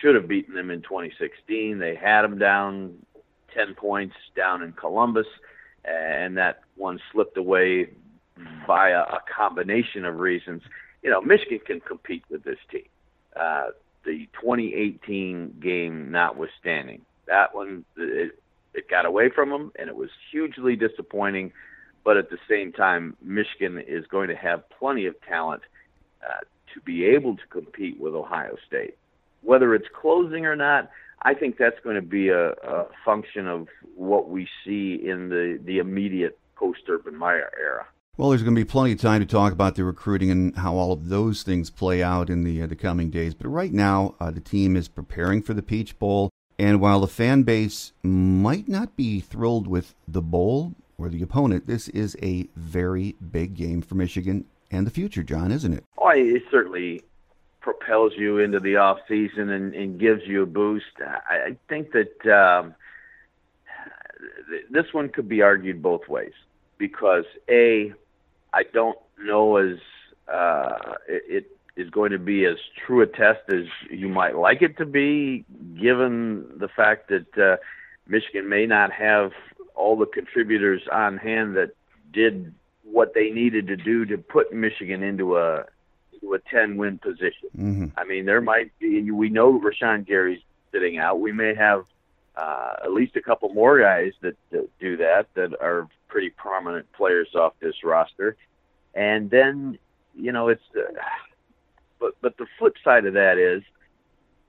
should 0.00 0.14
have 0.14 0.28
beaten 0.28 0.54
them 0.54 0.70
in 0.70 0.82
2016. 0.82 1.78
They 1.78 1.94
had 1.94 2.22
them 2.22 2.38
down 2.38 2.94
10 3.54 3.74
points 3.74 4.14
down 4.36 4.62
in 4.62 4.72
Columbus 4.72 5.26
and 5.84 6.36
that 6.36 6.60
one 6.76 7.00
slipped 7.12 7.36
away 7.36 7.88
via 8.66 9.00
a 9.00 9.18
combination 9.34 10.04
of 10.04 10.18
reasons. 10.18 10.62
You 11.02 11.10
know, 11.10 11.20
Michigan 11.20 11.60
can 11.64 11.80
compete 11.80 12.24
with 12.30 12.44
this 12.44 12.58
team. 12.70 12.86
Uh, 13.34 13.68
the 14.04 14.28
2018 14.40 15.56
game 15.60 16.10
notwithstanding, 16.10 17.02
that 17.26 17.54
one 17.54 17.84
it, 17.96 18.38
it 18.74 18.88
got 18.88 19.04
away 19.04 19.30
from 19.30 19.50
them, 19.50 19.72
and 19.78 19.88
it 19.88 19.96
was 19.96 20.10
hugely 20.30 20.76
disappointing. 20.76 21.52
But 22.04 22.16
at 22.16 22.30
the 22.30 22.38
same 22.48 22.72
time, 22.72 23.16
Michigan 23.22 23.82
is 23.86 24.06
going 24.06 24.28
to 24.28 24.36
have 24.36 24.68
plenty 24.70 25.06
of 25.06 25.14
talent 25.22 25.62
uh, 26.22 26.44
to 26.74 26.80
be 26.80 27.04
able 27.04 27.36
to 27.36 27.46
compete 27.50 28.00
with 28.00 28.14
Ohio 28.14 28.56
State. 28.66 28.96
Whether 29.42 29.74
it's 29.74 29.88
closing 30.00 30.46
or 30.46 30.56
not, 30.56 30.90
I 31.22 31.34
think 31.34 31.58
that's 31.58 31.78
going 31.84 31.96
to 31.96 32.02
be 32.02 32.28
a, 32.28 32.50
a 32.50 32.86
function 33.04 33.46
of 33.46 33.68
what 33.94 34.30
we 34.30 34.48
see 34.64 34.94
in 34.94 35.28
the, 35.28 35.58
the 35.62 35.78
immediate 35.78 36.38
post 36.56 36.80
Urban 36.88 37.16
Meyer 37.16 37.50
era. 37.58 37.86
Well, 38.16 38.30
there's 38.30 38.42
going 38.42 38.54
to 38.54 38.60
be 38.60 38.68
plenty 38.68 38.92
of 38.92 39.00
time 39.00 39.20
to 39.20 39.26
talk 39.26 39.52
about 39.52 39.76
the 39.76 39.84
recruiting 39.84 40.30
and 40.30 40.56
how 40.56 40.74
all 40.74 40.92
of 40.92 41.08
those 41.08 41.42
things 41.42 41.70
play 41.70 42.02
out 42.02 42.28
in 42.28 42.44
the 42.44 42.62
uh, 42.62 42.66
the 42.66 42.76
coming 42.76 43.08
days. 43.08 43.34
But 43.34 43.48
right 43.48 43.72
now, 43.72 44.14
uh, 44.20 44.30
the 44.30 44.40
team 44.40 44.76
is 44.76 44.88
preparing 44.88 45.40
for 45.40 45.54
the 45.54 45.62
Peach 45.62 45.98
Bowl, 45.98 46.28
and 46.58 46.80
while 46.82 47.00
the 47.00 47.08
fan 47.08 47.44
base 47.44 47.92
might 48.02 48.68
not 48.68 48.94
be 48.94 49.20
thrilled 49.20 49.66
with 49.66 49.94
the 50.06 50.20
bowl 50.20 50.74
or 51.00 51.08
the 51.08 51.22
opponent, 51.22 51.66
this 51.66 51.88
is 51.88 52.16
a 52.22 52.46
very 52.54 53.16
big 53.32 53.54
game 53.54 53.80
for 53.80 53.94
Michigan 53.94 54.44
and 54.70 54.86
the 54.86 54.90
future, 54.90 55.22
John, 55.22 55.50
isn't 55.50 55.72
it? 55.72 55.84
Oh, 55.98 56.10
it 56.10 56.42
certainly 56.50 57.02
propels 57.60 58.12
you 58.16 58.38
into 58.38 58.60
the 58.60 58.76
off 58.76 58.98
season 59.08 59.50
and, 59.50 59.74
and 59.74 59.98
gives 59.98 60.22
you 60.26 60.42
a 60.42 60.46
boost. 60.46 60.84
I, 61.00 61.56
think 61.68 61.92
that 61.92 62.26
um, 62.26 62.74
this 64.70 64.92
one 64.92 65.08
could 65.08 65.28
be 65.28 65.42
argued 65.42 65.82
both 65.82 66.08
ways 66.08 66.32
because 66.78 67.24
a 67.48 67.92
I 68.52 68.62
don't 68.72 68.98
know 69.22 69.56
as 69.56 69.78
uh, 70.32 70.94
it, 71.08 71.46
it 71.76 71.80
is 71.80 71.90
going 71.90 72.12
to 72.12 72.18
be 72.18 72.44
as 72.44 72.56
true 72.86 73.02
a 73.02 73.06
test 73.06 73.40
as 73.48 73.64
you 73.90 74.08
might 74.08 74.36
like 74.36 74.62
it 74.62 74.76
to 74.78 74.86
be, 74.86 75.44
given 75.80 76.46
the 76.58 76.68
fact 76.68 77.08
that 77.08 77.38
uh, 77.38 77.56
Michigan 78.06 78.48
may 78.48 78.66
not 78.66 78.90
have 78.92 79.32
all 79.80 79.96
the 79.96 80.06
contributors 80.06 80.82
on 80.92 81.16
hand 81.16 81.56
that 81.56 81.70
did 82.12 82.54
what 82.84 83.14
they 83.14 83.30
needed 83.30 83.66
to 83.68 83.76
do 83.76 84.04
to 84.04 84.18
put 84.18 84.52
Michigan 84.52 85.02
into 85.02 85.38
a 85.38 85.64
into 86.12 86.34
a 86.34 86.38
ten 86.38 86.76
win 86.76 86.98
position. 86.98 87.48
Mm-hmm. 87.56 87.86
I 87.96 88.04
mean, 88.04 88.26
there 88.26 88.40
might 88.40 88.70
be. 88.78 89.10
We 89.10 89.30
know 89.30 89.58
Rashan 89.58 90.06
Gary's 90.06 90.42
sitting 90.72 90.98
out. 90.98 91.20
We 91.20 91.32
may 91.32 91.54
have 91.54 91.84
uh, 92.36 92.74
at 92.84 92.92
least 92.92 93.16
a 93.16 93.22
couple 93.22 93.48
more 93.50 93.80
guys 93.80 94.12
that, 94.20 94.36
that 94.50 94.68
do 94.78 94.96
that 94.98 95.28
that 95.34 95.60
are 95.60 95.88
pretty 96.08 96.30
prominent 96.30 96.90
players 96.92 97.28
off 97.34 97.54
this 97.60 97.82
roster. 97.82 98.36
And 98.94 99.30
then, 99.30 99.78
you 100.14 100.32
know, 100.32 100.48
it's. 100.48 100.62
Uh, 100.76 100.92
but 101.98 102.12
but 102.20 102.36
the 102.36 102.46
flip 102.58 102.76
side 102.84 103.06
of 103.06 103.14
that 103.14 103.38
is, 103.38 103.62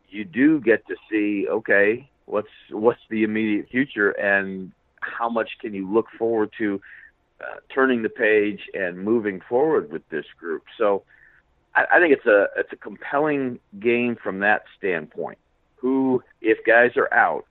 you 0.10 0.26
do 0.26 0.60
get 0.60 0.86
to 0.88 0.96
see 1.10 1.48
okay, 1.50 2.10
what's 2.26 2.50
what's 2.70 3.02
the 3.10 3.24
immediate 3.24 3.70
future 3.70 4.12
and 4.12 4.72
how 5.02 5.30
much 5.30 5.58
can 5.60 5.74
you 5.74 5.92
look 5.92 6.08
forward 6.18 6.52
to 6.58 6.82
uh, 7.42 7.56
turning 7.74 8.04
the 8.04 8.10
page 8.10 8.62
and 8.74 9.00
moving 9.00 9.42
forward 9.50 9.92
with 9.92 10.08
this 10.10 10.26
group. 10.40 10.64
So 10.78 11.04
I, 11.74 11.86
I 11.94 12.00
think 12.00 12.14
it's 12.14 12.26
a 12.26 12.48
it's 12.56 12.72
a 12.72 12.76
compelling 12.76 13.60
game 13.80 14.16
from 14.22 14.40
that 14.40 14.64
standpoint. 14.78 15.40
Who, 15.78 16.24
if 16.42 16.64
guys 16.66 16.92
are 16.98 17.12
out, 17.12 17.46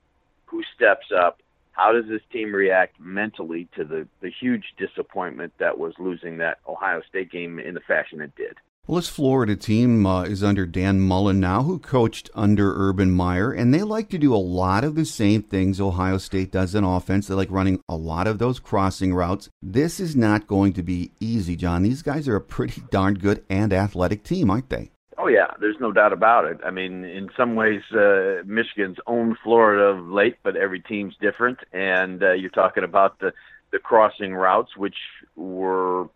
who 0.45 0.63
steps 0.75 1.07
up? 1.13 1.41
How 1.73 1.91
does 1.91 2.05
this 2.07 2.21
team 2.31 2.53
react 2.53 2.99
mentally 3.01 3.67
to 3.75 3.83
the 3.83 4.07
the 4.21 4.29
huge 4.29 4.63
disappointment 4.77 5.53
that 5.57 5.77
was 5.77 5.93
losing 5.99 6.37
that 6.37 6.59
Ohio 6.67 7.01
State 7.09 7.31
game 7.31 7.59
in 7.59 7.73
the 7.73 7.81
fashion 7.81 8.21
it 8.21 8.33
did? 8.37 8.57
Well, 8.87 8.95
this 8.95 9.09
Florida 9.09 9.55
team 9.55 10.07
uh, 10.07 10.23
is 10.23 10.43
under 10.43 10.65
Dan 10.65 11.01
Mullen 11.01 11.39
now, 11.39 11.61
who 11.61 11.77
coached 11.77 12.31
under 12.33 12.73
Urban 12.75 13.11
Meyer, 13.11 13.51
and 13.51 13.71
they 13.71 13.83
like 13.83 14.09
to 14.09 14.17
do 14.17 14.33
a 14.33 14.37
lot 14.37 14.83
of 14.83 14.95
the 14.95 15.05
same 15.05 15.43
things 15.43 15.79
Ohio 15.79 16.17
State 16.17 16.51
does 16.51 16.73
in 16.73 16.83
offense. 16.83 17.27
They 17.27 17.35
like 17.35 17.51
running 17.51 17.79
a 17.87 17.95
lot 17.95 18.25
of 18.25 18.39
those 18.39 18.59
crossing 18.59 19.13
routes. 19.13 19.49
This 19.61 19.99
is 19.99 20.15
not 20.15 20.47
going 20.47 20.73
to 20.73 20.81
be 20.81 21.11
easy, 21.19 21.55
John. 21.55 21.83
These 21.83 22.01
guys 22.01 22.27
are 22.27 22.35
a 22.35 22.41
pretty 22.41 22.81
darn 22.89 23.13
good 23.13 23.45
and 23.51 23.71
athletic 23.71 24.23
team, 24.23 24.49
aren't 24.49 24.71
they? 24.71 24.89
Oh 25.15 25.27
yeah, 25.27 25.51
there's 25.59 25.79
no 25.79 25.91
doubt 25.91 26.11
about 26.11 26.45
it. 26.45 26.59
I 26.65 26.71
mean, 26.71 27.03
in 27.03 27.29
some 27.37 27.53
ways, 27.53 27.83
uh, 27.91 28.41
Michigan's 28.45 28.97
owned 29.05 29.37
Florida 29.43 29.95
of 29.95 30.07
late, 30.07 30.37
but 30.41 30.55
every 30.55 30.79
team's 30.79 31.15
different. 31.21 31.59
And 31.71 32.23
uh, 32.23 32.31
you're 32.31 32.49
talking 32.49 32.83
about 32.83 33.19
the 33.19 33.31
the 33.71 33.77
crossing 33.77 34.33
routes, 34.33 34.75
which 34.75 34.97
were 35.35 36.09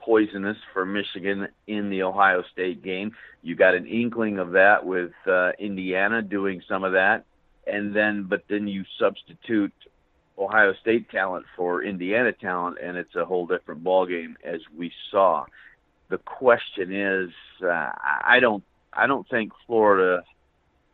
poisonous 0.00 0.56
for 0.72 0.84
Michigan 0.84 1.48
in 1.66 1.90
the 1.90 2.02
Ohio 2.02 2.42
State 2.52 2.82
game. 2.82 3.12
You 3.42 3.54
got 3.54 3.74
an 3.74 3.86
inkling 3.86 4.38
of 4.38 4.52
that 4.52 4.84
with 4.84 5.12
uh, 5.26 5.52
Indiana 5.58 6.22
doing 6.22 6.62
some 6.68 6.84
of 6.84 6.92
that, 6.92 7.24
and 7.66 7.94
then 7.94 8.24
but 8.24 8.44
then 8.48 8.66
you 8.68 8.84
substitute 8.98 9.72
Ohio 10.38 10.72
State 10.80 11.10
talent 11.10 11.44
for 11.56 11.82
Indiana 11.82 12.32
talent, 12.32 12.78
and 12.82 12.96
it's 12.96 13.14
a 13.14 13.24
whole 13.24 13.46
different 13.46 13.84
ballgame 13.84 14.34
as 14.44 14.60
we 14.76 14.90
saw. 15.10 15.44
The 16.08 16.18
question 16.18 16.92
is, 16.94 17.30
uh, 17.62 17.90
I 18.02 18.38
don't, 18.40 18.64
I 18.92 19.06
don't 19.06 19.28
think 19.28 19.52
Florida, 19.66 20.24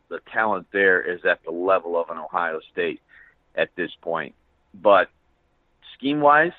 the 0.09 0.21
talent 0.33 0.67
there 0.73 1.01
is 1.01 1.21
at 1.25 1.43
the 1.45 1.53
level 1.53 1.99
of 1.99 2.11
an 2.11 2.19
Ohio 2.19 2.61
State 2.73 3.01
at 3.55 3.71
this 3.77 3.91
point. 4.03 4.35
But 4.75 5.09
scheme 5.97 6.21
wise, 6.21 6.53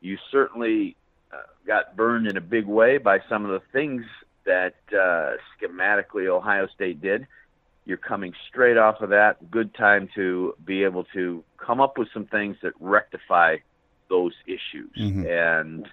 you 0.00 0.18
certainly 0.30 0.96
uh, 1.32 1.36
got 1.66 1.96
burned 1.96 2.26
in 2.26 2.36
a 2.36 2.40
big 2.40 2.66
way 2.66 2.98
by 2.98 3.20
some 3.28 3.44
of 3.44 3.50
the 3.50 3.62
things 3.72 4.04
that 4.44 4.74
uh, 4.92 5.36
schematically 5.56 6.26
Ohio 6.26 6.66
State 6.74 7.00
did. 7.00 7.26
You're 7.84 7.96
coming 7.96 8.32
straight 8.48 8.76
off 8.76 9.00
of 9.00 9.10
that. 9.10 9.50
Good 9.50 9.74
time 9.74 10.08
to 10.14 10.54
be 10.64 10.84
able 10.84 11.04
to 11.14 11.42
come 11.56 11.80
up 11.80 11.98
with 11.98 12.08
some 12.12 12.26
things 12.26 12.56
that 12.62 12.74
rectify 12.78 13.56
those 14.08 14.34
issues, 14.46 14.92
mm-hmm. 14.98 15.26
and 15.26 15.88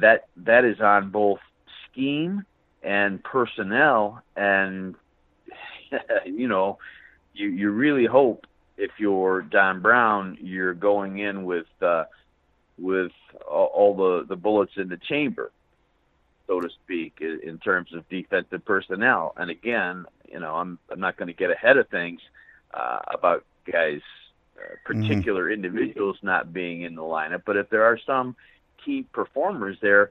that 0.00 0.28
that 0.38 0.64
is 0.64 0.80
on 0.80 1.10
both 1.10 1.40
scheme 1.90 2.44
and 2.82 3.22
personnel. 3.22 4.22
And 4.36 4.94
you 6.24 6.48
know, 6.48 6.78
you 7.34 7.48
you 7.48 7.70
really 7.70 8.06
hope 8.06 8.46
if 8.78 8.92
you're 8.98 9.42
Don 9.42 9.80
Brown, 9.80 10.38
you're 10.40 10.74
going 10.74 11.18
in 11.18 11.44
with 11.44 11.66
uh, 11.82 12.04
with 12.78 13.12
all 13.48 13.94
the, 13.96 14.26
the 14.28 14.36
bullets 14.36 14.72
in 14.76 14.88
the 14.88 14.96
chamber, 14.96 15.50
so 16.46 16.60
to 16.60 16.68
speak, 16.84 17.20
in 17.20 17.58
terms 17.58 17.92
of 17.92 18.08
defensive 18.08 18.64
personnel. 18.64 19.34
And 19.36 19.50
again, 19.50 20.06
you 20.30 20.40
know, 20.40 20.54
I'm 20.54 20.78
I'm 20.90 21.00
not 21.00 21.16
going 21.16 21.28
to 21.28 21.34
get 21.34 21.50
ahead 21.50 21.76
of 21.76 21.88
things 21.88 22.20
uh, 22.72 23.00
about 23.12 23.44
guys, 23.70 24.00
uh, 24.56 24.74
particular 24.84 25.44
mm-hmm. 25.44 25.64
individuals 25.64 26.16
not 26.22 26.52
being 26.52 26.82
in 26.82 26.94
the 26.94 27.02
lineup. 27.02 27.42
But 27.44 27.56
if 27.56 27.68
there 27.70 27.84
are 27.84 27.98
some 28.06 28.36
key 28.84 29.04
performers 29.12 29.76
there, 29.82 30.10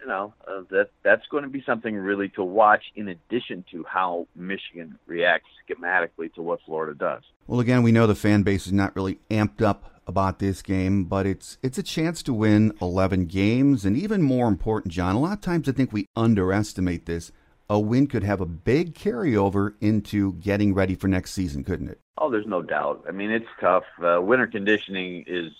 you 0.00 0.06
know, 0.06 0.34
uh, 0.46 0.62
that 0.70 0.90
that's 1.02 1.26
going 1.28 1.44
to 1.44 1.50
be 1.50 1.62
something 1.64 1.94
really 1.94 2.28
to 2.30 2.44
watch. 2.44 2.84
In 2.94 3.08
addition 3.08 3.64
to 3.70 3.84
how 3.84 4.26
Michigan 4.34 4.98
reacts 5.06 5.48
schematically 5.68 6.32
to 6.34 6.42
what 6.42 6.60
Florida 6.66 6.94
does. 6.94 7.22
Well, 7.46 7.60
again, 7.60 7.82
we 7.82 7.92
know 7.92 8.06
the 8.06 8.14
fan 8.14 8.42
base 8.42 8.66
is 8.66 8.72
not 8.72 8.94
really 8.94 9.18
amped 9.30 9.62
up 9.62 9.91
about 10.06 10.38
this 10.38 10.62
game, 10.62 11.04
but 11.04 11.26
it's 11.26 11.58
it's 11.62 11.78
a 11.78 11.82
chance 11.82 12.22
to 12.24 12.34
win 12.34 12.72
11 12.80 13.26
games, 13.26 13.84
and 13.84 13.96
even 13.96 14.22
more 14.22 14.48
important, 14.48 14.92
John. 14.92 15.14
A 15.14 15.20
lot 15.20 15.34
of 15.34 15.40
times, 15.40 15.68
I 15.68 15.72
think 15.72 15.92
we 15.92 16.08
underestimate 16.16 17.06
this. 17.06 17.32
A 17.70 17.78
win 17.78 18.06
could 18.06 18.22
have 18.22 18.40
a 18.40 18.46
big 18.46 18.94
carryover 18.94 19.74
into 19.80 20.34
getting 20.34 20.74
ready 20.74 20.94
for 20.94 21.08
next 21.08 21.32
season, 21.32 21.64
couldn't 21.64 21.88
it? 21.88 22.00
Oh, 22.18 22.30
there's 22.30 22.46
no 22.46 22.62
doubt. 22.62 23.04
I 23.08 23.12
mean, 23.12 23.30
it's 23.30 23.46
tough. 23.60 23.84
Uh, 24.02 24.20
winter 24.20 24.46
conditioning 24.46 25.24
is 25.26 25.52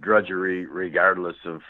drudgery, 0.00 0.64
regardless 0.64 1.36
of 1.44 1.62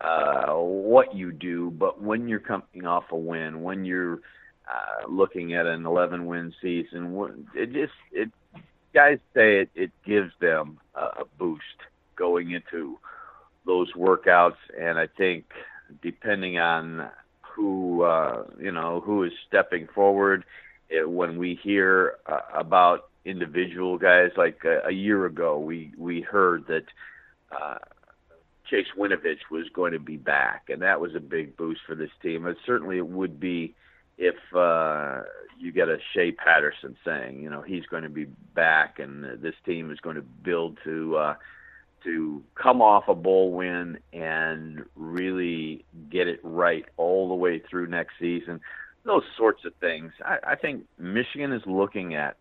uh, 0.00 0.52
what 0.54 1.14
you 1.14 1.32
do. 1.32 1.70
But 1.70 2.02
when 2.02 2.28
you're 2.28 2.40
coming 2.40 2.84
off 2.84 3.04
a 3.10 3.16
win, 3.16 3.62
when 3.62 3.84
you're 3.84 4.20
uh, 4.68 5.08
looking 5.08 5.54
at 5.54 5.66
an 5.66 5.86
11 5.86 6.26
win 6.26 6.52
season, 6.60 7.46
it 7.54 7.72
just 7.72 7.92
it 8.12 8.30
guys 8.94 9.18
say 9.34 9.60
it, 9.60 9.70
it 9.74 9.90
gives 10.04 10.32
them 10.40 10.78
a, 10.94 11.24
boost 11.38 11.62
going 12.16 12.50
into 12.50 12.98
those 13.66 13.92
workouts, 13.92 14.56
and 14.78 14.98
I 14.98 15.06
think 15.06 15.44
depending 16.02 16.58
on 16.58 17.08
who 17.40 18.02
uh, 18.02 18.44
you 18.58 18.72
know 18.72 19.00
who 19.00 19.24
is 19.24 19.32
stepping 19.48 19.88
forward, 19.94 20.44
it, 20.88 21.08
when 21.08 21.38
we 21.38 21.58
hear 21.62 22.16
uh, 22.26 22.40
about 22.54 23.08
individual 23.24 23.98
guys, 23.98 24.30
like 24.36 24.64
a, 24.64 24.88
a 24.88 24.92
year 24.92 25.26
ago, 25.26 25.58
we 25.58 25.92
we 25.96 26.20
heard 26.20 26.66
that. 26.68 26.84
Uh, 27.50 27.78
Chase 28.68 28.86
Winovich 28.96 29.50
was 29.50 29.68
going 29.74 29.94
to 29.94 29.98
be 29.98 30.16
back, 30.16 30.68
and 30.68 30.82
that 30.82 31.00
was 31.00 31.16
a 31.16 31.20
big 31.20 31.56
boost 31.56 31.80
for 31.84 31.96
this 31.96 32.10
team. 32.22 32.46
It 32.46 32.56
certainly 32.64 32.98
it 32.98 33.08
would 33.08 33.40
be 33.40 33.74
if 34.20 34.36
uh, 34.54 35.22
you 35.58 35.72
get 35.72 35.88
a 35.88 35.96
Shea 36.12 36.30
Patterson 36.30 36.94
saying, 37.04 37.42
you 37.42 37.48
know, 37.48 37.62
he's 37.62 37.86
going 37.86 38.02
to 38.02 38.10
be 38.10 38.26
back, 38.54 38.98
and 38.98 39.24
this 39.42 39.54
team 39.64 39.90
is 39.90 39.98
going 40.00 40.16
to 40.16 40.22
build 40.22 40.78
to 40.84 41.16
uh, 41.16 41.34
to 42.04 42.42
come 42.54 42.82
off 42.82 43.08
a 43.08 43.14
bowl 43.14 43.50
win 43.50 43.98
and 44.12 44.84
really 44.94 45.86
get 46.10 46.28
it 46.28 46.40
right 46.42 46.84
all 46.98 47.28
the 47.28 47.34
way 47.34 47.58
through 47.58 47.86
next 47.86 48.12
season. 48.20 48.60
Those 49.04 49.22
sorts 49.38 49.64
of 49.64 49.74
things. 49.76 50.12
I, 50.22 50.38
I 50.48 50.54
think 50.54 50.84
Michigan 50.98 51.52
is 51.52 51.62
looking 51.64 52.14
at 52.14 52.36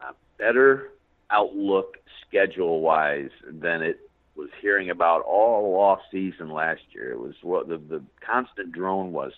a 0.00 0.14
better 0.38 0.90
outlook 1.30 1.98
schedule 2.26 2.80
wise 2.80 3.30
than 3.48 3.82
it 3.82 4.00
was 4.34 4.50
hearing 4.60 4.90
about 4.90 5.22
all 5.22 5.76
off 5.76 6.00
season 6.10 6.50
last 6.50 6.82
year. 6.90 7.12
It 7.12 7.20
was 7.20 7.34
what 7.42 7.68
the 7.68 7.78
the 7.78 8.02
constant 8.26 8.72
drone 8.72 9.12
was 9.12 9.32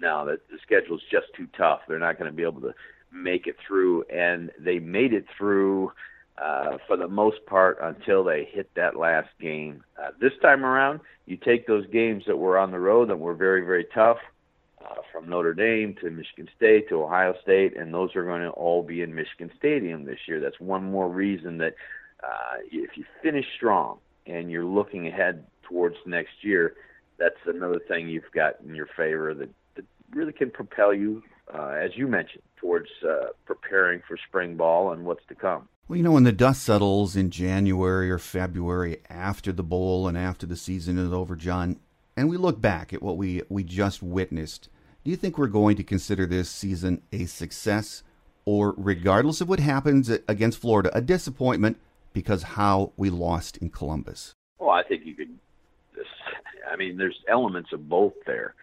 now 0.00 0.24
that 0.24 0.48
the 0.50 0.58
schedule's 0.62 1.02
just 1.10 1.26
too 1.36 1.48
tough. 1.56 1.80
They're 1.88 1.98
not 1.98 2.18
going 2.18 2.30
to 2.30 2.36
be 2.36 2.42
able 2.42 2.60
to 2.62 2.74
make 3.12 3.46
it 3.46 3.56
through, 3.66 4.04
and 4.04 4.50
they 4.58 4.78
made 4.78 5.12
it 5.12 5.26
through 5.36 5.92
uh, 6.36 6.78
for 6.86 6.96
the 6.96 7.06
most 7.08 7.44
part 7.46 7.78
until 7.80 8.24
they 8.24 8.48
hit 8.50 8.70
that 8.74 8.96
last 8.96 9.28
game. 9.40 9.84
Uh, 10.00 10.10
this 10.20 10.32
time 10.42 10.64
around, 10.64 11.00
you 11.26 11.36
take 11.36 11.66
those 11.66 11.86
games 11.86 12.24
that 12.26 12.36
were 12.36 12.58
on 12.58 12.72
the 12.72 12.78
road 12.78 13.08
that 13.08 13.18
were 13.18 13.34
very, 13.34 13.64
very 13.64 13.86
tough, 13.94 14.18
uh, 14.84 15.00
from 15.12 15.28
Notre 15.28 15.54
Dame 15.54 15.94
to 16.00 16.10
Michigan 16.10 16.48
State 16.56 16.88
to 16.88 17.02
Ohio 17.02 17.34
State, 17.42 17.76
and 17.76 17.92
those 17.92 18.14
are 18.16 18.24
going 18.24 18.42
to 18.42 18.50
all 18.50 18.82
be 18.82 19.02
in 19.02 19.14
Michigan 19.14 19.50
Stadium 19.56 20.04
this 20.04 20.18
year. 20.26 20.40
That's 20.40 20.60
one 20.60 20.90
more 20.90 21.08
reason 21.08 21.58
that 21.58 21.74
uh, 22.22 22.58
if 22.70 22.96
you 22.96 23.04
finish 23.22 23.46
strong 23.56 23.98
and 24.26 24.50
you're 24.50 24.64
looking 24.64 25.06
ahead 25.06 25.44
towards 25.62 25.96
next 26.06 26.42
year, 26.42 26.74
that's 27.18 27.36
another 27.46 27.80
thing 27.88 28.08
you've 28.08 28.30
got 28.34 28.60
in 28.66 28.74
your 28.74 28.88
favor 28.96 29.34
that 29.34 29.48
really 30.12 30.32
can 30.32 30.50
propel 30.50 30.92
you, 30.92 31.22
uh, 31.52 31.68
as 31.68 31.90
you 31.96 32.06
mentioned, 32.06 32.42
towards 32.56 32.88
uh, 33.06 33.28
preparing 33.44 34.02
for 34.06 34.16
spring 34.28 34.56
ball 34.56 34.92
and 34.92 35.04
what's 35.04 35.24
to 35.28 35.34
come. 35.34 35.68
Well, 35.86 35.98
you 35.98 36.02
know, 36.02 36.12
when 36.12 36.24
the 36.24 36.32
dust 36.32 36.62
settles 36.62 37.14
in 37.14 37.30
January 37.30 38.10
or 38.10 38.18
February 38.18 39.02
after 39.10 39.52
the 39.52 39.62
bowl 39.62 40.08
and 40.08 40.16
after 40.16 40.46
the 40.46 40.56
season 40.56 40.98
is 40.98 41.12
over, 41.12 41.36
John, 41.36 41.78
and 42.16 42.30
we 42.30 42.36
look 42.36 42.60
back 42.60 42.94
at 42.94 43.02
what 43.02 43.18
we, 43.18 43.42
we 43.48 43.64
just 43.64 44.02
witnessed, 44.02 44.68
do 45.04 45.10
you 45.10 45.16
think 45.16 45.36
we're 45.36 45.46
going 45.48 45.76
to 45.76 45.84
consider 45.84 46.24
this 46.24 46.48
season 46.48 47.02
a 47.12 47.26
success 47.26 48.02
or, 48.46 48.74
regardless 48.76 49.40
of 49.40 49.48
what 49.48 49.60
happens 49.60 50.08
against 50.28 50.58
Florida, 50.58 50.90
a 50.94 51.00
disappointment 51.00 51.78
because 52.12 52.42
how 52.42 52.92
we 52.96 53.10
lost 53.10 53.56
in 53.58 53.68
Columbus? 53.68 54.34
Well, 54.58 54.70
I 54.70 54.82
think 54.82 55.04
you 55.04 55.14
could. 55.14 55.38
I 56.70 56.76
mean, 56.76 56.96
there's 56.96 57.18
elements 57.28 57.72
of 57.72 57.88
both 57.88 58.14
there. 58.26 58.54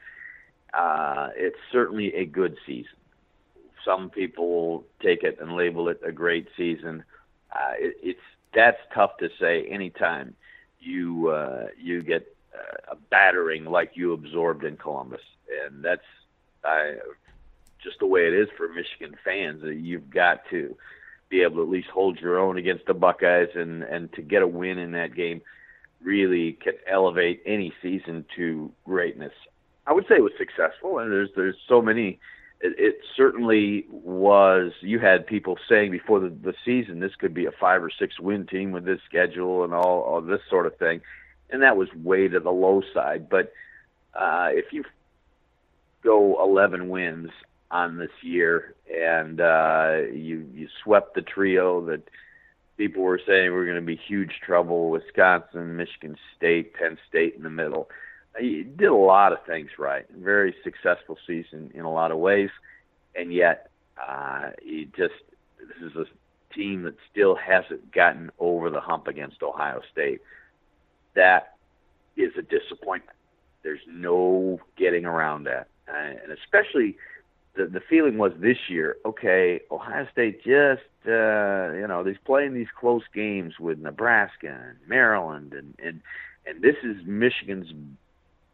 Uh, 0.74 1.30
it's 1.36 1.58
certainly 1.72 2.14
a 2.16 2.26
good 2.26 2.58
season. 2.66 2.92
Some 3.84 4.10
people 4.10 4.86
take 5.02 5.24
it 5.24 5.40
and 5.42 5.56
label 5.56 5.90
it 5.90 6.00
a 6.06 6.12
great 6.12 6.48
season. 6.56 7.04
Uh, 7.52 7.74
it, 7.78 7.98
it's 8.02 8.20
that's 8.54 8.78
tough 8.94 9.18
to 9.18 9.30
say. 9.40 9.66
Anytime 9.66 10.36
you 10.80 11.30
uh, 11.30 11.68
you 11.78 12.02
get 12.02 12.36
uh, 12.54 12.94
a 12.94 12.96
battering 13.10 13.66
like 13.66 13.92
you 13.96 14.14
absorbed 14.14 14.64
in 14.64 14.78
Columbus, 14.78 15.22
and 15.66 15.84
that's 15.84 16.06
I, 16.64 16.96
just 17.84 18.00
the 18.00 18.06
way 18.06 18.28
it 18.28 18.34
is 18.34 18.50
for 18.56 18.70
Michigan 18.70 19.16
fans. 19.24 19.64
You've 19.64 20.10
got 20.10 20.46
to 20.52 20.76
be 21.30 21.42
able 21.42 21.58
to 21.58 21.64
at 21.64 21.70
least 21.70 21.90
hold 21.90 22.20
your 22.20 22.38
own 22.40 22.58
against 22.58 22.86
the 22.86 22.94
Buckeyes, 22.94 23.50
and 23.56 23.84
and 23.84 24.12
to 24.14 24.22
get 24.22 24.42
a 24.42 24.48
win 24.48 24.78
in 24.78 24.92
that 24.92 25.16
game 25.16 25.42
really 26.04 26.54
can 26.54 26.74
elevate 26.88 27.42
any 27.46 27.74
season 27.82 28.26
to 28.36 28.72
greatness. 28.86 29.34
I 29.88 29.94
would 29.94 30.06
say 30.08 30.16
it 30.16 30.24
was 30.24 30.34
successful, 30.38 31.00
and 31.00 31.12
there's 31.12 31.30
there's 31.36 31.58
so 31.68 31.82
many. 31.82 32.20
It, 32.62 32.76
it 32.78 32.96
certainly 33.16 33.86
was. 33.90 34.72
You 34.82 35.00
had 35.00 35.26
people 35.26 35.58
saying 35.68 35.92
before 35.92 36.20
the, 36.20 36.30
the 36.30 36.54
season 36.64 37.00
this 37.00 37.16
could 37.16 37.34
be 37.34 37.46
a 37.46 37.52
five 37.52 37.84
or 37.84 37.90
six 37.90 38.20
win 38.20 38.46
team 38.46 38.72
with 38.72 38.86
this 38.86 39.00
schedule 39.08 39.64
and 39.64 39.74
all 39.74 40.02
all 40.02 40.22
this 40.22 40.42
sort 40.50 40.68
of 40.68 40.78
thing, 40.78 41.02
and 41.50 41.64
that 41.64 41.78
was 41.78 41.90
way 41.94 42.28
to 42.28 42.40
the 42.40 42.52
low 42.52 42.82
side. 42.94 43.30
But 43.30 43.52
uh, 44.14 44.50
if 44.52 44.72
you 44.72 44.84
go 46.04 46.42
11 46.44 46.90
wins 46.90 47.30
on 47.70 47.98
this 47.98 48.12
year, 48.22 48.76
and 48.94 49.42
uh, 49.42 50.02
you 50.14 50.48
you 50.54 50.68
swept 50.84 51.16
the 51.16 51.22
trio 51.22 51.86
that 51.86 52.08
people 52.78 53.02
were 53.04 53.22
saying 53.26 53.52
were 53.52 53.66
going 53.66 53.78
to 53.78 53.82
be 53.82 53.96
huge 53.96 54.42
trouble: 54.46 54.92
Wisconsin, 54.92 55.78
Michigan 55.78 56.18
State, 56.38 56.76
Penn 56.76 57.00
State 57.10 57.36
in 57.36 57.44
the 57.44 57.50
middle. 57.50 57.90
You 58.40 58.64
did 58.64 58.88
a 58.88 58.96
lot 58.96 59.34
of 59.34 59.40
things 59.46 59.70
right. 59.78 60.06
Very 60.16 60.56
successful 60.64 61.18
season 61.28 61.72
in 61.74 61.82
a 61.82 61.92
lot 61.92 62.12
of 62.12 62.18
ways, 62.18 62.50
and 63.16 63.34
yet 63.34 63.70
uh, 64.02 64.52
you 64.64 64.86
just 64.86 65.14
this 65.60 65.92
is 65.92 65.96
a 65.96 66.06
team 66.54 66.84
that 66.84 66.96
still 67.12 67.36
hasn't 67.36 67.92
gotten 67.92 68.32
over 68.40 68.70
the 68.70 68.80
hump 68.80 69.08
against 69.08 69.44
Ohio 69.44 69.82
State. 69.92 70.22
That 71.14 71.56
is 72.16 72.32
a 72.38 72.42
disappointment. 72.42 73.18
There's 73.64 73.82
no 73.88 74.60
getting 74.78 75.06
around 75.06 75.44
that, 75.44 75.68
uh, 75.88 76.14
and 76.24 76.32
especially 76.32 76.98
the 77.56 77.66
the 77.66 77.82
feeling 77.82 78.18
was 78.18 78.32
this 78.40 78.70
year, 78.70 78.96
okay, 79.06 79.62
Ohio 79.70 80.08
State 80.12 80.44
just 80.44 80.82
uh, 81.06 81.74
you 81.74 81.88
know, 81.88 82.02
they're 82.04 82.18
playing 82.26 82.54
these 82.54 82.68
close 82.80 83.04
games 83.14 83.60
with 83.60 83.80
Nebraska 83.80 84.48
and 84.48 84.78
Maryland 84.88 85.54
and 85.54 85.76
and 85.84 86.02
and 86.46 86.62
this 86.62 86.76
is 86.84 86.98
Michigan's 87.06 87.72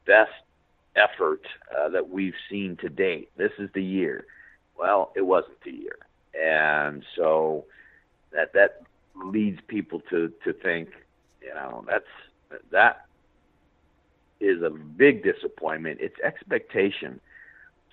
best 0.08 0.32
effort 0.96 1.42
uh, 1.78 1.90
that 1.90 2.10
we've 2.10 2.34
seen 2.50 2.78
to 2.78 2.90
date. 2.90 3.30
This 3.38 3.52
is 3.60 3.70
the 3.74 3.84
year. 3.84 4.26
Well, 4.78 5.12
it 5.16 5.22
wasn't 5.22 5.62
the 5.64 5.72
year. 5.72 6.00
And 6.34 7.04
so 7.16 7.66
that 8.32 8.54
that 8.54 8.84
leads 9.16 9.60
people 9.68 10.02
to 10.10 10.32
to 10.44 10.54
think, 10.54 10.90
you 11.42 11.54
know, 11.54 11.86
that's 11.88 12.62
that 12.72 13.06
is 14.40 14.62
a 14.62 14.70
big 14.70 15.24
disappointment. 15.24 16.00
It's 16.02 16.20
expectation 16.24 17.20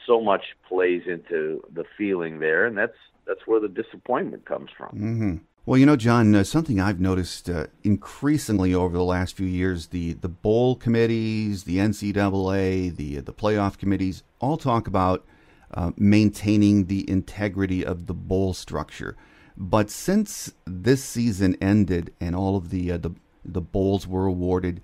so 0.07 0.21
much 0.21 0.45
plays 0.69 1.03
into 1.07 1.63
the 1.73 1.85
feeling 1.97 2.39
there, 2.39 2.67
and 2.67 2.77
that's 2.77 2.97
that's 3.27 3.47
where 3.47 3.61
the 3.61 3.69
disappointment 3.69 4.45
comes 4.45 4.71
from. 4.77 4.89
Mm-hmm. 4.89 5.37
Well, 5.67 5.79
you 5.79 5.87
know, 5.87 5.97
John, 5.97 6.35
uh, 6.35 6.45
something 6.45 6.79
I've 6.79 7.01
noticed 7.01 7.49
uh, 7.49 7.69
increasingly 7.83 8.75
over 8.75 8.99
the 8.99 9.03
last 9.03 9.35
few 9.35 9.47
years 9.47 9.87
the 9.87 10.13
the 10.13 10.29
bowl 10.29 10.77
committees, 10.77 11.65
the 11.65 11.79
NCAA, 11.79 12.95
the 12.95 13.21
the 13.21 13.33
playoff 13.33 13.79
committees 13.79 14.23
all 14.41 14.59
talk 14.59 14.87
about 14.87 15.25
uh, 15.73 15.93
maintaining 15.97 16.85
the 16.85 17.09
integrity 17.09 17.83
of 17.83 18.09
the 18.09 18.13
bowl 18.13 18.53
structure. 18.53 19.17
But 19.57 19.89
since 19.89 20.53
this 20.67 21.03
season 21.03 21.57
ended 21.63 22.13
and 22.21 22.37
all 22.37 22.57
of 22.57 22.69
the 22.69 22.93
uh, 22.93 22.99
the 22.99 23.13
the 23.43 23.63
bowls 23.63 24.07
were 24.07 24.27
awarded, 24.27 24.83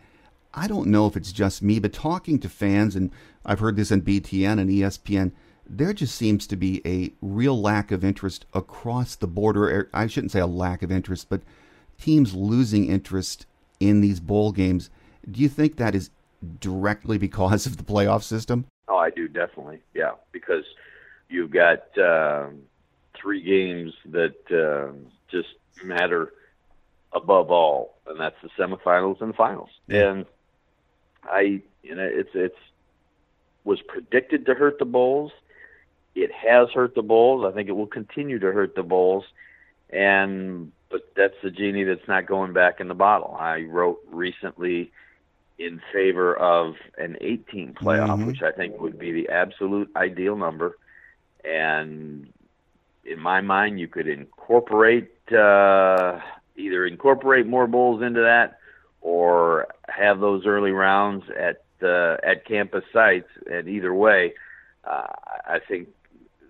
I 0.55 0.67
don't 0.67 0.89
know 0.89 1.07
if 1.07 1.15
it's 1.15 1.33
just 1.33 1.63
me, 1.63 1.79
but 1.79 1.93
talking 1.93 2.39
to 2.39 2.49
fans, 2.49 2.97
and 2.97 3.11
I've 3.45 3.61
heard 3.61 3.77
this 3.77 3.93
on 3.93 4.01
BTN 4.01 4.59
and 4.59 4.71
ESPN, 4.71 5.33
there 5.71 5.93
just 5.93 6.17
seems 6.17 6.47
to 6.49 6.57
be 6.57 6.83
a 6.85 7.13
real 7.23 7.61
lack 7.61 7.93
of 7.93 8.05
interest 8.05 8.45
across 8.53 9.15
the 9.15 9.29
border. 9.29 9.71
Er, 9.71 9.89
I 9.95 10.09
shouldn't 10.09 10.33
say 10.33 10.41
a 10.41 10.47
lack 10.47 10.83
of 10.83 10.91
interest, 10.91 11.29
but 11.29 11.43
teams 11.99 12.35
losing 12.35 12.89
interest 12.89 13.47
in 13.79 14.01
these 14.01 14.19
bowl 14.19 14.51
games. 14.51 14.91
Do 15.31 15.41
you 15.41 15.49
think 15.49 15.77
that 15.77 15.95
is 15.95 16.11
directly 16.61 17.19
because 17.19 17.67
of 17.67 17.77
the 17.77 17.85
playoff 17.85 18.25
system? 18.25 18.67
Oh, 18.89 18.97
I 18.97 19.11
do 19.11 19.29
definitely. 19.29 19.81
Yeah, 19.95 20.13
because 20.33 20.65
you've 21.29 21.53
got 21.53 21.97
um, 21.99 22.63
three 23.15 23.41
games 23.41 23.95
that 24.07 24.35
uh, 24.51 24.93
just 25.31 25.55
matter 25.85 26.33
above 27.13 27.53
all, 27.53 27.97
and 28.07 28.19
that's 28.19 28.37
the 28.43 28.49
semifinals 28.59 29.21
and 29.21 29.31
the 29.31 29.37
finals. 29.37 29.71
And 29.89 30.27
I, 31.25 31.63
you 31.83 31.95
know, 31.95 32.09
it's 32.11 32.31
it's 32.35 32.59
was 33.63 33.81
predicted 33.83 34.47
to 34.47 34.55
hurt 34.55 34.79
the 34.81 34.85
Bulls. 34.85 35.31
It 36.15 36.31
has 36.33 36.69
hurt 36.71 36.95
the 36.95 37.03
Bulls. 37.03 37.45
I 37.47 37.55
think 37.55 37.69
it 37.69 37.73
will 37.73 37.87
continue 37.87 38.39
to 38.39 38.53
hurt 38.53 38.75
the 38.75 38.83
Bulls. 38.83 39.25
And 39.91 40.73
but 40.91 41.09
that's 41.17 41.35
the 41.43 41.51
genie 41.51 41.85
that's 41.85 42.07
not 42.09 42.27
going 42.27 42.53
back 42.53 42.81
in 42.81 42.89
the 42.89 42.95
bottle. 42.95 43.37
I 43.39 43.63
wrote 43.63 44.01
recently 44.11 44.91
in 45.59 45.81
favor 45.93 46.35
of 46.37 46.75
an 46.99 47.17
18 47.21 47.75
playoff, 47.75 48.09
mm-hmm. 48.09 48.27
which 48.27 48.43
I 48.43 48.51
think 48.51 48.81
would 48.81 48.99
be 48.99 49.13
the 49.13 49.29
absolute 49.29 49.91
ideal 49.95 50.37
number. 50.37 50.79
And 51.45 52.33
in 53.05 53.21
my 53.21 53.41
mind, 53.41 53.79
you 53.79 53.87
could 53.87 54.09
incorporate 54.09 55.11
uh, 55.33 56.19
either 56.57 56.87
incorporate 56.87 57.47
more 57.47 57.67
bowls 57.67 58.03
into 58.03 58.21
that 58.21 58.59
or 59.01 59.69
have 59.89 60.21
those 60.21 60.45
early 60.47 60.73
rounds 60.73 61.25
at 61.39 61.63
uh, 61.83 62.17
at 62.23 62.45
campus 62.47 62.85
sites. 62.93 63.29
And 63.51 63.69
either 63.69 63.95
way, 63.95 64.35
uh, 64.85 65.07
I 65.47 65.61
think 65.67 65.89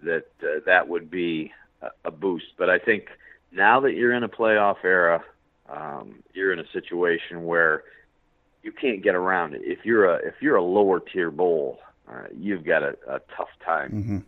that 0.02 0.26
uh, 0.42 0.60
that 0.66 0.88
would 0.88 1.10
be 1.10 1.52
a, 2.04 2.10
boost. 2.10 2.46
But 2.58 2.70
I 2.70 2.78
think 2.78 3.08
now 3.52 3.80
that 3.80 3.94
you're 3.94 4.12
in 4.12 4.22
a 4.22 4.28
playoff 4.28 4.84
era, 4.84 5.22
um, 5.68 6.22
you're 6.32 6.52
in 6.52 6.58
a 6.58 6.68
situation 6.72 7.44
where 7.44 7.84
you 8.62 8.72
can't 8.72 9.02
get 9.02 9.14
around 9.14 9.54
it. 9.54 9.62
If 9.64 9.84
you're 9.84 10.04
a 10.04 10.16
if 10.16 10.34
you're 10.40 10.56
a 10.56 10.62
lower 10.62 11.00
tier 11.00 11.30
bowl, 11.30 11.80
uh, 12.08 12.24
you've 12.36 12.64
got 12.64 12.82
a, 12.82 12.96
a 13.08 13.20
tough 13.36 13.48
time 13.64 13.90
mm-hmm. 13.90 14.18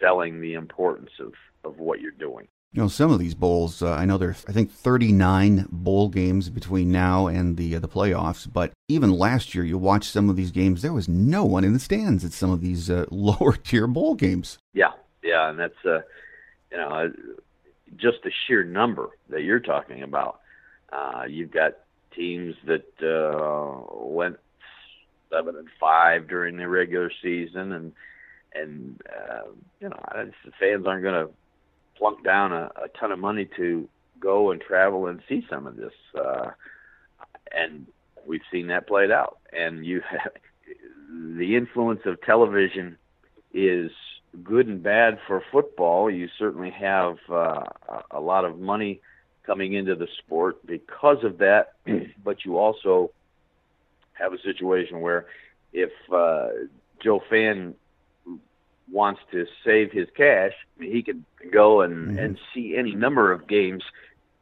selling 0.00 0.40
the 0.40 0.54
importance 0.54 1.10
of 1.20 1.32
of 1.64 1.78
what 1.78 2.00
you're 2.00 2.12
doing. 2.12 2.48
You 2.72 2.82
know, 2.82 2.88
some 2.88 3.10
of 3.10 3.18
these 3.18 3.34
bowls, 3.34 3.80
uh, 3.80 3.92
I 3.92 4.04
know 4.04 4.18
there's, 4.18 4.44
I 4.46 4.52
think, 4.52 4.70
39 4.70 5.68
bowl 5.70 6.10
games 6.10 6.50
between 6.50 6.90
now 6.90 7.26
and 7.26 7.56
the 7.56 7.76
uh, 7.76 7.78
the 7.78 7.88
playoffs. 7.88 8.46
But 8.52 8.72
even 8.88 9.10
last 9.12 9.54
year, 9.54 9.64
you 9.64 9.78
watched 9.78 10.12
some 10.12 10.28
of 10.28 10.36
these 10.36 10.50
games. 10.50 10.82
There 10.82 10.92
was 10.92 11.08
no 11.08 11.44
one 11.44 11.64
in 11.64 11.72
the 11.72 11.78
stands 11.78 12.22
at 12.22 12.32
some 12.32 12.50
of 12.50 12.60
these 12.60 12.90
uh, 12.90 13.06
lower 13.10 13.54
tier 13.54 13.86
bowl 13.86 14.14
games. 14.14 14.58
Yeah, 14.74 14.92
yeah, 15.26 15.50
and 15.50 15.58
that's 15.58 15.84
uh, 15.84 16.00
you 16.70 16.78
know, 16.78 17.12
just 17.96 18.18
the 18.24 18.30
sheer 18.46 18.64
number 18.64 19.08
that 19.30 19.42
you're 19.42 19.60
talking 19.60 20.02
about. 20.02 20.40
Uh, 20.92 21.24
you've 21.28 21.50
got 21.50 21.72
teams 22.14 22.54
that 22.66 22.86
uh, 23.02 23.94
went 23.94 24.36
seven 25.30 25.56
and 25.56 25.68
five 25.78 26.28
during 26.28 26.56
the 26.56 26.68
regular 26.68 27.10
season, 27.22 27.72
and 27.72 27.92
and 28.54 29.02
uh, 29.10 29.50
you 29.80 29.88
know, 29.88 30.02
the 30.12 30.52
fans 30.58 30.86
aren't 30.86 31.02
going 31.02 31.26
to 31.26 31.32
plunk 31.98 32.24
down 32.24 32.52
a, 32.52 32.70
a 32.76 32.88
ton 32.98 33.12
of 33.12 33.18
money 33.18 33.48
to 33.56 33.88
go 34.20 34.50
and 34.50 34.60
travel 34.60 35.06
and 35.06 35.20
see 35.28 35.44
some 35.50 35.66
of 35.66 35.76
this. 35.76 35.92
Uh, 36.18 36.50
and 37.52 37.86
we've 38.26 38.42
seen 38.50 38.68
that 38.68 38.86
played 38.86 39.10
out. 39.10 39.38
And 39.52 39.84
you 39.84 40.02
have, 40.10 40.32
the 41.38 41.56
influence 41.56 42.00
of 42.04 42.20
television 42.22 42.96
is 43.52 43.90
good 44.42 44.66
and 44.66 44.82
bad 44.82 45.18
for 45.26 45.42
football. 45.52 46.10
You 46.10 46.28
certainly 46.38 46.70
have 46.70 47.16
uh, 47.30 47.64
a 48.10 48.20
lot 48.20 48.44
of 48.44 48.58
money 48.58 49.00
coming 49.44 49.74
into 49.74 49.94
the 49.94 50.08
sport 50.18 50.64
because 50.66 51.22
of 51.24 51.38
that, 51.38 51.74
but 52.24 52.44
you 52.44 52.58
also 52.58 53.10
have 54.12 54.32
a 54.32 54.40
situation 54.42 55.00
where 55.00 55.26
if 55.72 55.90
uh, 56.12 56.48
Joe 57.02 57.22
Fan 57.30 57.74
wants 58.90 59.20
to 59.32 59.46
save 59.64 59.92
his 59.92 60.08
cash, 60.16 60.52
he 60.80 61.02
could 61.02 61.24
go 61.52 61.82
and 61.82 62.08
mm-hmm. 62.08 62.18
and 62.18 62.38
see 62.54 62.76
any 62.76 62.94
number 62.94 63.32
of 63.32 63.46
games 63.46 63.82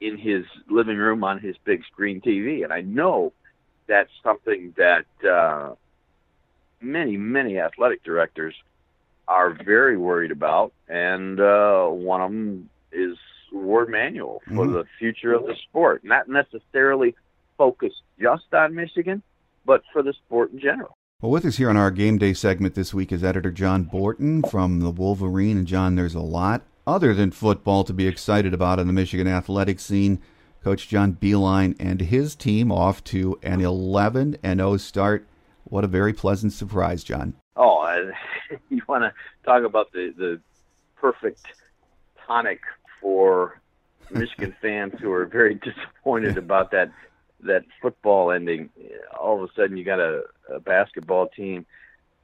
in 0.00 0.18
his 0.18 0.44
living 0.68 0.96
room 0.96 1.24
on 1.24 1.40
his 1.40 1.56
big 1.64 1.82
screen 1.84 2.20
TV. 2.20 2.62
And 2.62 2.72
I 2.72 2.82
know 2.82 3.32
that's 3.86 4.10
something 4.22 4.74
that 4.76 5.06
uh, 5.28 5.74
many 6.80 7.16
many 7.16 7.58
athletic 7.58 8.02
directors 8.04 8.54
are 9.28 9.56
very 9.64 9.96
worried 9.96 10.30
about, 10.30 10.72
and 10.88 11.40
uh, 11.40 11.86
one 11.86 12.20
of 12.20 12.30
them 12.30 12.70
is 12.92 13.16
Warde 13.52 13.90
Manuel 13.90 14.40
for 14.46 14.52
mm-hmm. 14.52 14.72
the 14.72 14.84
future 14.98 15.32
of 15.32 15.44
the 15.44 15.54
sport. 15.68 16.04
Not 16.04 16.28
necessarily 16.28 17.14
focused 17.56 18.02
just 18.20 18.52
on 18.52 18.74
Michigan, 18.74 19.22
but 19.64 19.82
for 19.92 20.02
the 20.02 20.12
sport 20.12 20.52
in 20.52 20.60
general. 20.60 20.96
Well, 21.20 21.30
with 21.30 21.44
us 21.46 21.56
here 21.56 21.70
on 21.70 21.76
our 21.76 21.90
game 21.90 22.18
day 22.18 22.34
segment 22.34 22.74
this 22.74 22.92
week 22.92 23.12
is 23.12 23.24
editor 23.24 23.50
John 23.50 23.84
Borton 23.84 24.42
from 24.42 24.80
the 24.80 24.90
Wolverine. 24.90 25.56
And 25.56 25.66
John, 25.66 25.94
there's 25.94 26.14
a 26.14 26.20
lot 26.20 26.62
other 26.86 27.14
than 27.14 27.30
football 27.30 27.84
to 27.84 27.92
be 27.92 28.06
excited 28.06 28.52
about 28.52 28.78
in 28.78 28.86
the 28.86 28.92
Michigan 28.92 29.26
athletic 29.26 29.80
scene. 29.80 30.20
Coach 30.62 30.88
John 30.88 31.14
Beilein 31.14 31.76
and 31.78 32.00
his 32.00 32.34
team 32.34 32.72
off 32.72 33.04
to 33.04 33.38
an 33.42 33.60
11 33.60 34.38
and 34.42 34.60
0 34.60 34.76
start. 34.78 35.26
What 35.64 35.84
a 35.84 35.88
very 35.88 36.12
pleasant 36.12 36.52
surprise, 36.52 37.04
John. 37.04 37.34
Oh, 37.56 38.10
you 38.68 38.82
want 38.88 39.04
to 39.04 39.12
talk 39.44 39.64
about 39.64 39.92
the 39.92 40.12
the 40.16 40.40
perfect 40.96 41.42
tonic 42.26 42.60
for 43.00 43.60
Michigan 44.10 44.54
fans 44.62 44.94
who 45.00 45.12
are 45.12 45.26
very 45.26 45.54
disappointed 45.54 46.38
about 46.38 46.70
that 46.72 46.90
that 47.40 47.64
football 47.80 48.30
ending, 48.30 48.70
all 49.18 49.42
of 49.42 49.48
a 49.48 49.52
sudden 49.54 49.76
you 49.76 49.84
got 49.84 50.00
a, 50.00 50.22
a 50.52 50.60
basketball 50.60 51.28
team 51.28 51.66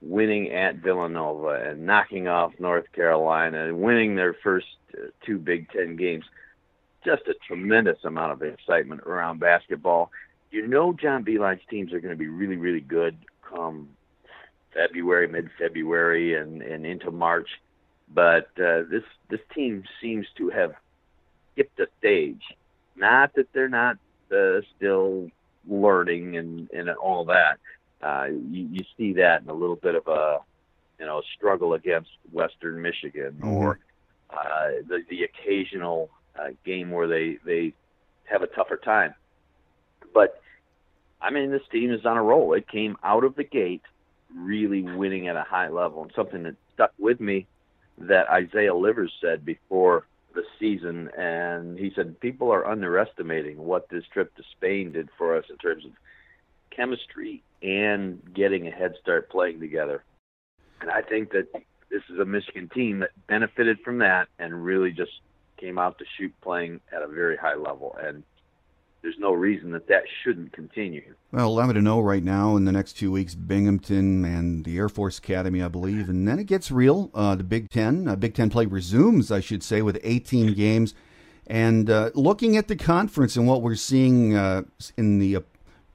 winning 0.00 0.50
at 0.50 0.76
Villanova 0.76 1.70
and 1.70 1.84
knocking 1.84 2.26
off 2.26 2.52
North 2.58 2.90
Carolina 2.92 3.66
and 3.66 3.80
winning 3.80 4.16
their 4.16 4.34
first 4.42 4.66
uh, 4.94 5.08
two 5.24 5.38
Big 5.38 5.70
Ten 5.70 5.96
games. 5.96 6.24
Just 7.04 7.22
a 7.28 7.34
tremendous 7.46 7.98
amount 8.04 8.32
of 8.32 8.42
excitement 8.42 9.02
around 9.02 9.40
basketball. 9.40 10.10
You 10.50 10.66
know, 10.66 10.92
John 10.92 11.24
Beilein's 11.24 11.62
teams 11.68 11.92
are 11.92 12.00
going 12.00 12.14
to 12.14 12.18
be 12.18 12.28
really, 12.28 12.56
really 12.56 12.80
good 12.80 13.16
come 13.42 13.88
February, 14.74 15.28
mid-February, 15.28 16.35
and 16.35 16.62
and 16.62 16.87
into 16.87 17.11
March. 17.11 17.48
But 18.12 18.48
uh, 18.59 18.83
this 18.90 19.04
this 19.28 19.40
team 19.54 19.85
seems 20.00 20.26
to 20.37 20.50
have 20.50 20.72
skipped 21.52 21.78
a 21.80 21.87
stage. 21.98 22.42
Not 22.96 23.35
that 23.35 23.52
they're 23.52 23.68
not 23.68 23.98
uh, 24.33 24.61
still 24.76 25.30
learning 25.68 26.37
and 26.37 26.70
and 26.72 26.90
all 26.90 27.24
that. 27.26 27.59
Uh, 28.02 28.26
you, 28.30 28.68
you 28.72 28.85
see 28.96 29.12
that 29.14 29.42
in 29.42 29.50
a 29.50 29.54
little 29.54 29.76
bit 29.76 29.94
of 29.94 30.06
a 30.06 30.38
you 30.98 31.06
know 31.06 31.22
struggle 31.37 31.74
against 31.74 32.11
Western 32.33 32.80
Michigan 32.80 33.33
mm-hmm. 33.40 33.48
or 33.48 33.78
uh, 34.30 34.68
the 34.88 35.04
the 35.09 35.24
occasional 35.24 36.11
uh, 36.38 36.48
game 36.64 36.90
where 36.90 37.09
they 37.09 37.38
they 37.44 37.72
have 38.24 38.42
a 38.42 38.46
tougher 38.46 38.76
time. 38.76 39.14
But 40.14 40.40
I 41.20 41.30
mean, 41.30 41.50
this 41.50 41.62
team 41.70 41.92
is 41.92 42.04
on 42.06 42.16
a 42.16 42.22
roll. 42.22 42.54
It 42.54 42.68
came 42.68 42.96
out 43.02 43.24
of 43.24 43.37
the 43.37 43.44
gate 43.44 43.83
really 44.34 44.82
winning 44.82 45.28
at 45.28 45.36
a 45.36 45.42
high 45.42 45.68
level, 45.68 46.02
and 46.02 46.12
something 46.14 46.42
that 46.44 46.56
stuck 46.74 46.92
with 46.98 47.20
me 47.20 47.46
that 47.98 48.28
Isaiah 48.28 48.74
Livers 48.74 49.12
said 49.20 49.44
before 49.44 50.06
the 50.34 50.44
season, 50.58 51.10
and 51.16 51.78
he 51.78 51.92
said 51.94 52.20
people 52.20 52.52
are 52.52 52.66
underestimating 52.66 53.58
what 53.58 53.88
this 53.88 54.04
trip 54.12 54.34
to 54.36 54.42
Spain 54.56 54.92
did 54.92 55.08
for 55.18 55.36
us 55.36 55.44
in 55.50 55.56
terms 55.56 55.84
of 55.84 55.92
chemistry 56.70 57.42
and 57.62 58.20
getting 58.34 58.66
a 58.66 58.70
head 58.70 58.94
start 59.00 59.28
playing 59.28 59.60
together. 59.60 60.04
And 60.80 60.90
I 60.90 61.02
think 61.02 61.32
that 61.32 61.48
this 61.90 62.02
is 62.08 62.18
a 62.18 62.24
Michigan 62.24 62.70
team 62.72 63.00
that 63.00 63.10
benefited 63.26 63.80
from 63.84 63.98
that 63.98 64.28
and 64.38 64.64
really 64.64 64.92
just 64.92 65.10
came 65.58 65.78
out 65.78 65.98
to 65.98 66.04
shoot 66.16 66.32
playing 66.40 66.80
at 66.94 67.02
a 67.02 67.08
very 67.08 67.36
high 67.36 67.56
level. 67.56 67.98
And 68.02 68.22
there's 69.02 69.18
no 69.18 69.32
reason 69.32 69.70
that 69.72 69.86
that 69.88 70.02
shouldn't 70.22 70.52
continue. 70.52 71.14
Well, 71.32 71.46
11 71.46 71.76
to 71.76 71.80
0 71.80 72.00
right 72.00 72.22
now 72.22 72.56
in 72.56 72.64
the 72.64 72.72
next 72.72 72.94
two 72.94 73.10
weeks, 73.10 73.34
Binghamton 73.34 74.24
and 74.24 74.64
the 74.64 74.76
Air 74.76 74.88
Force 74.88 75.18
Academy, 75.18 75.62
I 75.62 75.68
believe. 75.68 76.08
And 76.08 76.28
then 76.28 76.38
it 76.38 76.44
gets 76.44 76.70
real. 76.70 77.10
Uh, 77.14 77.34
the 77.34 77.44
Big 77.44 77.70
Ten, 77.70 78.06
uh, 78.06 78.16
Big 78.16 78.34
Ten 78.34 78.50
play 78.50 78.66
resumes, 78.66 79.30
I 79.30 79.40
should 79.40 79.62
say, 79.62 79.80
with 79.82 79.98
18 80.02 80.54
games. 80.54 80.94
And 81.46 81.88
uh, 81.90 82.10
looking 82.14 82.56
at 82.56 82.68
the 82.68 82.76
conference 82.76 83.36
and 83.36 83.46
what 83.46 83.62
we're 83.62 83.74
seeing 83.74 84.36
uh, 84.36 84.62
in 84.96 85.18
the 85.18 85.36
uh, 85.36 85.40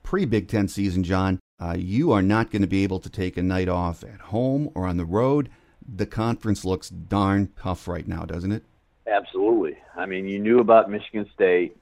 pre 0.04 0.26
Big 0.26 0.48
Ten 0.48 0.68
season, 0.68 1.04
John, 1.04 1.40
uh, 1.62 1.76
you 1.78 2.12
are 2.12 2.24
not 2.24 2.52
going 2.52 2.64
to 2.64 2.68
be 2.68 2.84
able 2.84 3.00
to 3.00 3.10
take 3.10 3.38
a 3.38 3.44
night 3.44 3.70
off 3.70 4.04
at 4.04 4.20
home 4.20 4.70
or 4.74 4.86
on 4.86 4.98
the 4.98 5.06
road. 5.06 5.50
The 5.88 6.06
conference 6.08 6.66
looks 6.66 6.90
darn 6.90 7.52
tough 7.62 7.88
right 7.88 8.08
now, 8.08 8.26
doesn't 8.26 8.52
it? 8.52 8.64
Absolutely. 9.08 9.78
I 9.96 10.08
mean, 10.08 10.28
you 10.28 10.40
knew 10.40 10.60
about 10.60 10.90
Michigan 10.90 11.30
State 11.34 11.78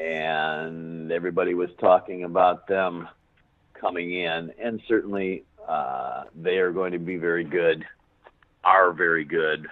and 0.00 1.12
everybody 1.12 1.54
was 1.54 1.68
talking 1.78 2.24
about 2.24 2.66
them 2.66 3.06
coming 3.78 4.14
in, 4.14 4.50
and 4.62 4.80
certainly 4.88 5.44
uh, 5.68 6.24
they 6.34 6.56
are 6.56 6.72
going 6.72 6.92
to 6.92 6.98
be 6.98 7.16
very 7.16 7.44
good, 7.44 7.84
are 8.64 8.92
very 8.92 9.24
good, 9.24 9.66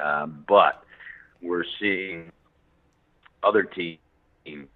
uh, 0.00 0.26
but 0.26 0.84
we're 1.40 1.64
seeing 1.80 2.30
other 3.42 3.62
teams 3.62 4.68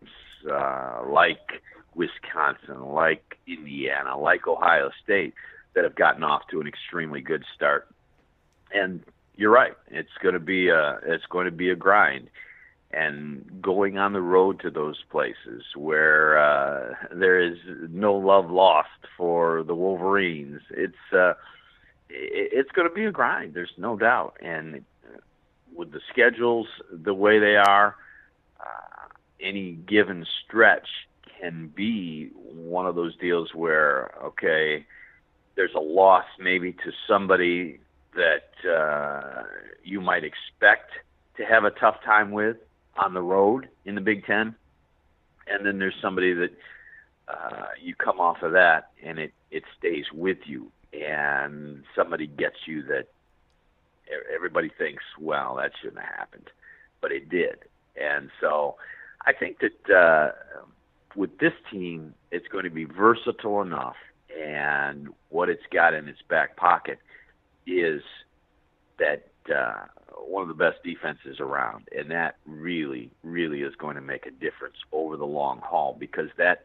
uh, 0.50 1.02
like 1.06 1.62
Wisconsin, 1.94 2.82
like 2.86 3.38
Indiana, 3.46 4.18
like 4.18 4.46
Ohio 4.46 4.90
State 5.04 5.34
that 5.74 5.84
have 5.84 5.96
gotten 5.96 6.22
off 6.22 6.42
to 6.50 6.60
an 6.60 6.66
extremely 6.66 7.20
good 7.20 7.44
start. 7.54 7.88
And 8.72 9.02
you're 9.36 9.50
right; 9.50 9.74
it's 9.88 10.08
going 10.22 10.34
to 10.34 10.40
be 10.40 10.68
a 10.68 10.98
it's 11.04 11.26
going 11.26 11.44
to 11.44 11.50
be 11.50 11.70
a 11.70 11.76
grind 11.76 12.30
and 12.90 13.60
going 13.60 13.98
on 13.98 14.12
the 14.12 14.22
road 14.22 14.60
to 14.60 14.70
those 14.70 14.96
places 15.10 15.62
where 15.76 16.38
uh, 16.38 16.94
there 17.12 17.40
is 17.40 17.58
no 17.90 18.14
love 18.14 18.50
lost 18.50 18.88
for 19.16 19.62
the 19.62 19.74
Wolverines. 19.74 20.60
It's 20.70 20.94
uh, 21.12 21.34
it's 22.08 22.70
going 22.72 22.88
to 22.88 22.94
be 22.94 23.04
a 23.04 23.12
grind. 23.12 23.52
There's 23.52 23.74
no 23.76 23.96
doubt. 23.96 24.38
And 24.40 24.84
with 25.74 25.92
the 25.92 26.00
schedules 26.10 26.66
the 26.90 27.12
way 27.12 27.38
they 27.38 27.56
are, 27.56 27.94
uh, 28.58 29.08
any 29.40 29.72
given 29.72 30.26
stretch 30.44 30.88
can 31.38 31.68
be 31.68 32.30
one 32.34 32.86
of 32.86 32.94
those 32.94 33.16
deals 33.18 33.54
where 33.54 34.14
okay, 34.24 34.86
there's 35.56 35.74
a 35.76 35.80
loss 35.80 36.24
maybe 36.40 36.72
to 36.72 36.90
somebody 37.06 37.80
that 38.14 38.68
uh, 38.68 39.42
you 39.84 40.00
might 40.00 40.24
expect 40.24 40.90
to 41.36 41.44
have 41.44 41.64
a 41.64 41.70
tough 41.70 41.96
time 42.02 42.32
with 42.32 42.56
on 42.98 43.14
the 43.14 43.22
road 43.22 43.68
in 43.84 43.94
the 43.94 44.00
Big 44.00 44.24
Ten, 44.26 44.54
and 45.46 45.64
then 45.64 45.78
there's 45.78 45.94
somebody 46.02 46.34
that 46.34 46.50
uh, 47.28 47.66
you 47.80 47.94
come 47.94 48.20
off 48.20 48.42
of 48.42 48.52
that 48.52 48.90
and 49.04 49.18
it 49.18 49.32
it 49.50 49.62
stays 49.78 50.04
with 50.12 50.38
you, 50.46 50.70
and 50.92 51.84
somebody 51.96 52.26
gets 52.26 52.56
you 52.66 52.82
that 52.84 53.06
everybody 54.34 54.70
thinks, 54.78 55.02
well, 55.20 55.56
that 55.56 55.72
shouldn't 55.80 56.00
have 56.00 56.14
happened, 56.14 56.50
but 57.00 57.12
it 57.12 57.28
did, 57.28 57.58
and 58.00 58.30
so 58.40 58.76
I 59.26 59.32
think 59.32 59.58
that 59.60 59.94
uh, 59.94 60.32
with 61.14 61.38
this 61.38 61.52
team, 61.70 62.14
it's 62.30 62.48
going 62.48 62.64
to 62.64 62.70
be 62.70 62.84
versatile 62.84 63.62
enough, 63.62 63.96
and 64.38 65.08
what 65.30 65.48
it's 65.48 65.66
got 65.72 65.94
in 65.94 66.08
its 66.08 66.22
back 66.28 66.56
pocket 66.56 66.98
is 67.66 68.02
that 68.98 69.27
uh, 69.50 69.84
one 70.26 70.42
of 70.42 70.48
the 70.48 70.54
best 70.54 70.82
defenses 70.82 71.40
around, 71.40 71.88
and 71.96 72.10
that 72.10 72.36
really, 72.46 73.10
really 73.22 73.62
is 73.62 73.74
going 73.76 73.96
to 73.96 74.02
make 74.02 74.26
a 74.26 74.30
difference 74.30 74.76
over 74.92 75.16
the 75.16 75.26
long 75.26 75.60
haul 75.62 75.96
because 75.98 76.28
that 76.36 76.64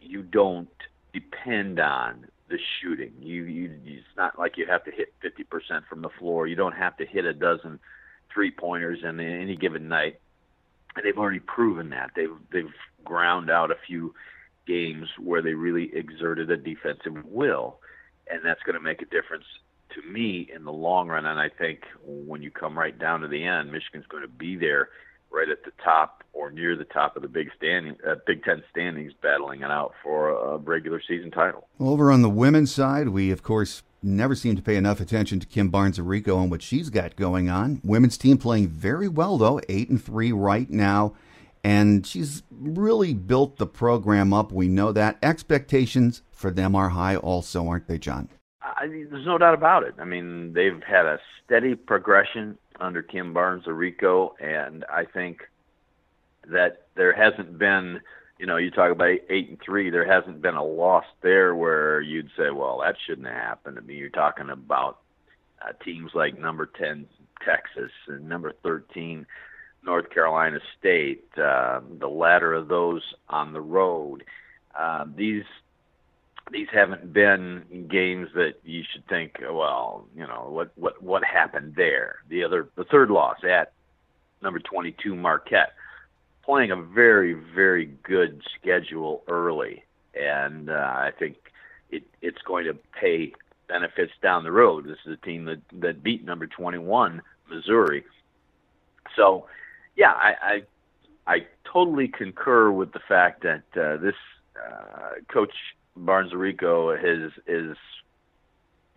you 0.00 0.22
don't 0.22 0.68
depend 1.12 1.80
on 1.80 2.26
the 2.48 2.58
shooting. 2.80 3.12
You, 3.20 3.44
you 3.44 3.70
it's 3.84 4.04
not 4.16 4.38
like 4.38 4.56
you 4.56 4.66
have 4.66 4.84
to 4.84 4.90
hit 4.90 5.14
50% 5.22 5.86
from 5.88 6.02
the 6.02 6.08
floor. 6.18 6.46
You 6.46 6.56
don't 6.56 6.76
have 6.76 6.96
to 6.98 7.06
hit 7.06 7.24
a 7.24 7.32
dozen 7.32 7.78
three 8.32 8.50
pointers 8.50 9.00
in 9.02 9.20
any 9.20 9.56
given 9.56 9.88
night. 9.88 10.20
And 10.96 11.04
they've 11.04 11.16
already 11.16 11.40
proven 11.40 11.90
that. 11.90 12.10
They've 12.16 12.34
they've 12.52 12.72
ground 13.04 13.50
out 13.50 13.70
a 13.70 13.76
few 13.86 14.14
games 14.66 15.08
where 15.18 15.40
they 15.40 15.54
really 15.54 15.90
exerted 15.94 16.50
a 16.50 16.56
defensive 16.56 17.24
will, 17.24 17.78
and 18.28 18.40
that's 18.44 18.62
going 18.64 18.74
to 18.74 18.80
make 18.80 19.00
a 19.00 19.06
difference 19.06 19.44
to 19.94 20.02
me 20.10 20.48
in 20.54 20.64
the 20.64 20.72
long 20.72 21.08
run, 21.08 21.26
and 21.26 21.38
I 21.40 21.48
think 21.48 21.80
when 22.04 22.42
you 22.42 22.50
come 22.50 22.78
right 22.78 22.98
down 22.98 23.20
to 23.20 23.28
the 23.28 23.44
end, 23.44 23.72
Michigan's 23.72 24.06
going 24.06 24.22
to 24.22 24.28
be 24.28 24.56
there 24.56 24.88
right 25.30 25.48
at 25.48 25.64
the 25.64 25.72
top 25.82 26.24
or 26.32 26.50
near 26.50 26.76
the 26.76 26.84
top 26.84 27.16
of 27.16 27.22
the 27.22 27.28
Big 27.28 27.50
standing, 27.56 27.96
uh, 28.06 28.16
Big 28.26 28.42
Ten 28.44 28.62
standings, 28.70 29.12
battling 29.22 29.60
it 29.62 29.70
out 29.70 29.92
for 30.02 30.30
a 30.30 30.56
regular 30.58 31.00
season 31.06 31.30
title. 31.30 31.68
Over 31.78 32.10
on 32.10 32.22
the 32.22 32.30
women's 32.30 32.72
side, 32.74 33.08
we 33.10 33.30
of 33.30 33.42
course 33.42 33.82
never 34.02 34.34
seem 34.34 34.56
to 34.56 34.62
pay 34.62 34.76
enough 34.76 34.98
attention 35.00 35.38
to 35.40 35.46
Kim 35.46 35.68
Barnes 35.68 35.98
Arico 35.98 36.40
and 36.40 36.50
what 36.50 36.62
she's 36.62 36.88
got 36.90 37.16
going 37.16 37.48
on. 37.50 37.80
Women's 37.84 38.16
team 38.18 38.38
playing 38.38 38.68
very 38.68 39.08
well 39.08 39.38
though, 39.38 39.60
eight 39.68 39.88
and 39.90 40.02
three 40.02 40.32
right 40.32 40.68
now. 40.70 41.14
and 41.62 42.06
she's 42.06 42.42
really 42.50 43.12
built 43.12 43.58
the 43.58 43.66
program 43.66 44.32
up. 44.32 44.50
We 44.50 44.66
know 44.68 44.92
that. 44.92 45.18
Expectations 45.22 46.22
for 46.32 46.50
them 46.50 46.74
are 46.74 46.88
high, 46.88 47.16
also, 47.16 47.68
aren't 47.68 47.86
they, 47.86 47.98
John? 47.98 48.30
I, 48.62 48.86
there's 48.86 49.26
no 49.26 49.38
doubt 49.38 49.54
about 49.54 49.84
it. 49.84 49.94
I 49.98 50.04
mean, 50.04 50.52
they've 50.52 50.82
had 50.82 51.06
a 51.06 51.18
steady 51.44 51.74
progression 51.74 52.58
under 52.78 53.02
Kim 53.02 53.32
Barnes 53.32 53.64
Arico, 53.64 54.32
and 54.40 54.84
I 54.92 55.04
think 55.04 55.42
that 56.48 56.86
there 56.94 57.12
hasn't 57.12 57.58
been, 57.58 58.00
you 58.38 58.46
know, 58.46 58.56
you 58.56 58.70
talk 58.70 58.92
about 58.92 59.08
eight 59.28 59.48
and 59.48 59.58
three, 59.64 59.90
there 59.90 60.06
hasn't 60.06 60.42
been 60.42 60.54
a 60.54 60.64
loss 60.64 61.04
there 61.22 61.54
where 61.54 62.00
you'd 62.00 62.30
say, 62.36 62.50
well, 62.50 62.80
that 62.82 62.96
shouldn't 63.06 63.26
have 63.26 63.36
happened. 63.36 63.78
I 63.78 63.82
mean, 63.82 63.98
you're 63.98 64.10
talking 64.10 64.50
about 64.50 64.98
uh, 65.62 65.72
teams 65.84 66.12
like 66.14 66.38
number 66.38 66.66
10 66.66 67.06
Texas 67.44 67.92
and 68.08 68.28
number 68.28 68.52
13 68.62 69.26
North 69.82 70.10
Carolina 70.10 70.58
State, 70.78 71.24
uh, 71.38 71.80
the 71.98 72.08
latter 72.08 72.52
of 72.52 72.68
those 72.68 73.02
on 73.28 73.52
the 73.52 73.60
road. 73.60 74.24
Uh, 74.78 75.06
these 75.16 75.44
these 76.52 76.68
haven't 76.72 77.12
been 77.12 77.86
games 77.90 78.28
that 78.34 78.54
you 78.64 78.82
should 78.90 79.06
think, 79.06 79.38
well, 79.40 80.06
you 80.14 80.26
know, 80.26 80.46
what 80.48 80.72
what 80.76 81.02
what 81.02 81.24
happened 81.24 81.74
there? 81.76 82.16
The 82.28 82.44
other, 82.44 82.68
the 82.76 82.84
third 82.84 83.10
loss 83.10 83.38
at 83.44 83.72
number 84.42 84.58
22 84.58 85.14
Marquette, 85.14 85.74
playing 86.42 86.70
a 86.70 86.76
very 86.76 87.34
very 87.34 87.86
good 88.02 88.42
schedule 88.58 89.22
early, 89.28 89.84
and 90.14 90.70
uh, 90.70 90.74
I 90.74 91.12
think 91.18 91.36
it 91.90 92.04
it's 92.20 92.42
going 92.42 92.66
to 92.66 92.74
pay 92.74 93.32
benefits 93.68 94.12
down 94.22 94.44
the 94.44 94.52
road. 94.52 94.86
This 94.86 94.98
is 95.06 95.12
a 95.12 95.26
team 95.26 95.44
that 95.46 95.60
that 95.80 96.02
beat 96.02 96.24
number 96.24 96.46
21 96.46 97.22
Missouri, 97.48 98.04
so 99.16 99.46
yeah, 99.96 100.12
I, 100.12 100.34
I 100.42 100.62
I 101.26 101.46
totally 101.64 102.08
concur 102.08 102.70
with 102.70 102.92
the 102.92 103.00
fact 103.00 103.42
that 103.42 103.62
uh, 103.76 103.96
this 103.98 104.14
uh, 104.56 105.20
coach 105.28 105.54
Barnes 105.96 106.32
Arico 106.32 106.96
has 106.96 107.32
has 107.46 107.76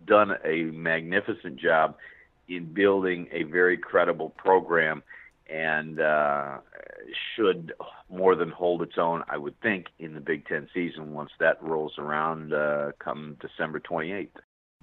done 0.06 0.32
a 0.44 0.64
magnificent 0.64 1.56
job 1.56 1.96
in 2.48 2.72
building 2.72 3.28
a 3.32 3.44
very 3.44 3.76
credible 3.76 4.30
program 4.30 5.02
and 5.48 6.00
uh, 6.00 6.58
should 7.34 7.72
more 8.08 8.34
than 8.34 8.50
hold 8.50 8.82
its 8.82 8.98
own, 8.98 9.22
I 9.28 9.36
would 9.36 9.58
think, 9.60 9.86
in 9.98 10.14
the 10.14 10.20
Big 10.20 10.46
Ten 10.46 10.68
season 10.72 11.12
once 11.12 11.30
that 11.40 11.62
rolls 11.62 11.94
around 11.98 12.52
uh, 12.52 12.92
come 12.98 13.36
December 13.40 13.80
28th. 13.80 14.28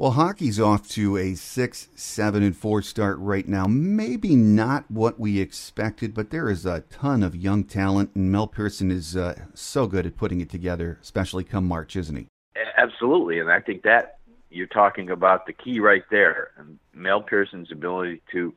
Well, 0.01 0.13
hockey's 0.13 0.59
off 0.59 0.89
to 0.93 1.15
a 1.15 1.35
six, 1.35 1.87
seven, 1.93 2.41
and 2.41 2.57
four 2.57 2.81
start 2.81 3.19
right 3.19 3.47
now. 3.47 3.67
Maybe 3.67 4.35
not 4.35 4.89
what 4.89 5.19
we 5.19 5.39
expected, 5.39 6.15
but 6.15 6.31
there 6.31 6.49
is 6.49 6.65
a 6.65 6.79
ton 6.89 7.21
of 7.21 7.35
young 7.35 7.63
talent, 7.63 8.09
and 8.15 8.31
Mel 8.31 8.47
Pearson 8.47 8.89
is 8.89 9.15
uh, 9.15 9.39
so 9.53 9.85
good 9.85 10.07
at 10.07 10.17
putting 10.17 10.41
it 10.41 10.49
together, 10.49 10.97
especially 11.03 11.43
come 11.43 11.67
March, 11.67 11.95
isn't 11.95 12.15
he? 12.15 12.25
Absolutely, 12.77 13.41
and 13.41 13.51
I 13.51 13.59
think 13.59 13.83
that 13.83 14.17
you're 14.49 14.65
talking 14.65 15.11
about 15.11 15.45
the 15.45 15.53
key 15.53 15.79
right 15.79 16.03
there, 16.09 16.49
and 16.57 16.79
Mel 16.95 17.21
Pearson's 17.21 17.71
ability 17.71 18.23
to 18.31 18.55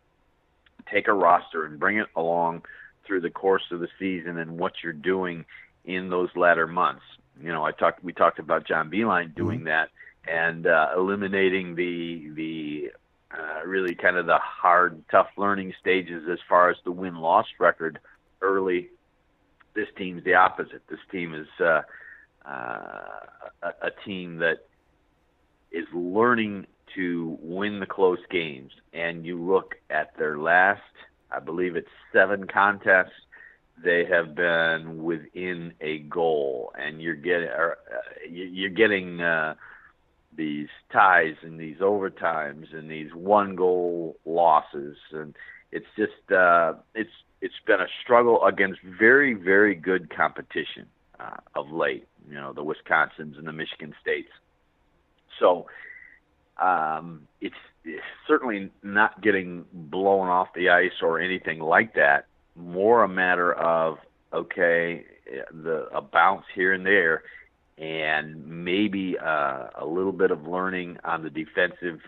take 0.90 1.08
a 1.08 1.12
roster 1.12 1.66
and 1.66 1.78
bring 1.78 1.98
it 1.98 2.08
along 2.16 2.62
through 3.06 3.20
the 3.20 3.28
course 3.28 3.64
of 3.70 3.80
the 3.80 3.88
season 3.98 4.38
and 4.38 4.56
what 4.56 4.72
you're 4.82 4.94
doing 4.94 5.44
in 5.84 6.08
those 6.08 6.30
latter 6.36 6.66
months. 6.66 7.04
You 7.38 7.52
know, 7.52 7.64
I 7.64 7.72
talked 7.72 8.02
we 8.02 8.14
talked 8.14 8.38
about 8.38 8.66
John 8.66 8.90
Beilein 8.90 9.34
doing 9.34 9.58
mm-hmm. 9.58 9.68
that 9.68 9.90
and 10.26 10.66
uh, 10.66 10.88
eliminating 10.96 11.74
the 11.74 12.30
the 12.34 12.90
uh, 13.36 13.66
really 13.66 13.94
kind 13.94 14.16
of 14.16 14.26
the 14.26 14.38
hard, 14.38 15.02
tough 15.10 15.28
learning 15.36 15.74
stages 15.80 16.22
as 16.30 16.38
far 16.48 16.70
as 16.70 16.76
the 16.84 16.92
win 16.92 17.16
loss 17.16 17.46
record 17.58 17.98
early. 18.40 18.90
This 19.74 19.88
team's 19.98 20.22
the 20.24 20.34
opposite. 20.34 20.82
This 20.88 21.00
team 21.10 21.34
is 21.34 21.48
uh, 21.58 21.82
uh, 22.46 23.02
a, 23.62 23.68
a 23.82 23.90
team 24.04 24.38
that 24.38 24.66
is 25.72 25.86
learning 25.92 26.66
to 26.94 27.36
win 27.40 27.80
the 27.80 27.86
close 27.86 28.20
games. 28.30 28.70
And 28.92 29.26
you 29.26 29.42
look 29.42 29.74
at 29.90 30.16
their 30.16 30.38
last, 30.38 30.82
I 31.30 31.40
believe 31.40 31.74
it's 31.74 31.88
seven 32.12 32.46
contests. 32.46 33.10
They 33.82 34.04
have 34.04 34.36
been 34.36 35.02
within 35.02 35.72
a 35.80 35.98
goal, 35.98 36.72
and 36.78 37.02
you're 37.02 37.16
getting 37.16 37.48
uh, 37.48 37.74
you're 38.30 38.70
getting 38.70 39.20
uh, 39.20 39.54
these 40.36 40.68
ties 40.92 41.34
and 41.42 41.58
these 41.58 41.78
overtimes 41.78 42.74
and 42.74 42.90
these 42.90 43.14
one 43.14 43.54
goal 43.54 44.16
losses. 44.24 44.96
And 45.12 45.34
it's 45.72 45.86
just 45.96 46.32
uh 46.32 46.74
it's 46.94 47.10
it's 47.40 47.54
been 47.66 47.80
a 47.80 47.86
struggle 48.02 48.44
against 48.44 48.80
very 48.82 49.34
very 49.34 49.74
good 49.74 50.14
competition 50.14 50.86
uh, 51.20 51.36
of 51.54 51.70
late 51.70 52.06
you 52.28 52.34
know 52.34 52.52
the 52.52 52.64
Wisconsins 52.64 53.38
and 53.38 53.46
the 53.46 53.52
Michigan 53.52 53.94
states. 54.00 54.30
So 55.38 55.66
um 56.60 57.26
it's, 57.40 57.54
it's 57.84 58.02
certainly 58.26 58.70
not 58.82 59.20
getting 59.20 59.64
blown 59.72 60.28
off 60.28 60.48
the 60.54 60.70
ice 60.70 61.02
or 61.02 61.20
anything 61.20 61.60
like 61.60 61.94
that. 61.94 62.26
More 62.56 63.02
a 63.02 63.08
matter 63.08 63.52
of 63.52 63.98
okay 64.32 65.04
the 65.52 65.88
a 65.94 66.00
bounce 66.00 66.44
here 66.54 66.72
and 66.72 66.84
there 66.84 67.22
and 67.78 68.46
maybe 68.46 69.16
uh, 69.18 69.68
a 69.76 69.84
little 69.86 70.12
bit 70.12 70.30
of 70.30 70.46
learning 70.46 70.98
on 71.04 71.22
the 71.22 71.30
defensive 71.30 72.00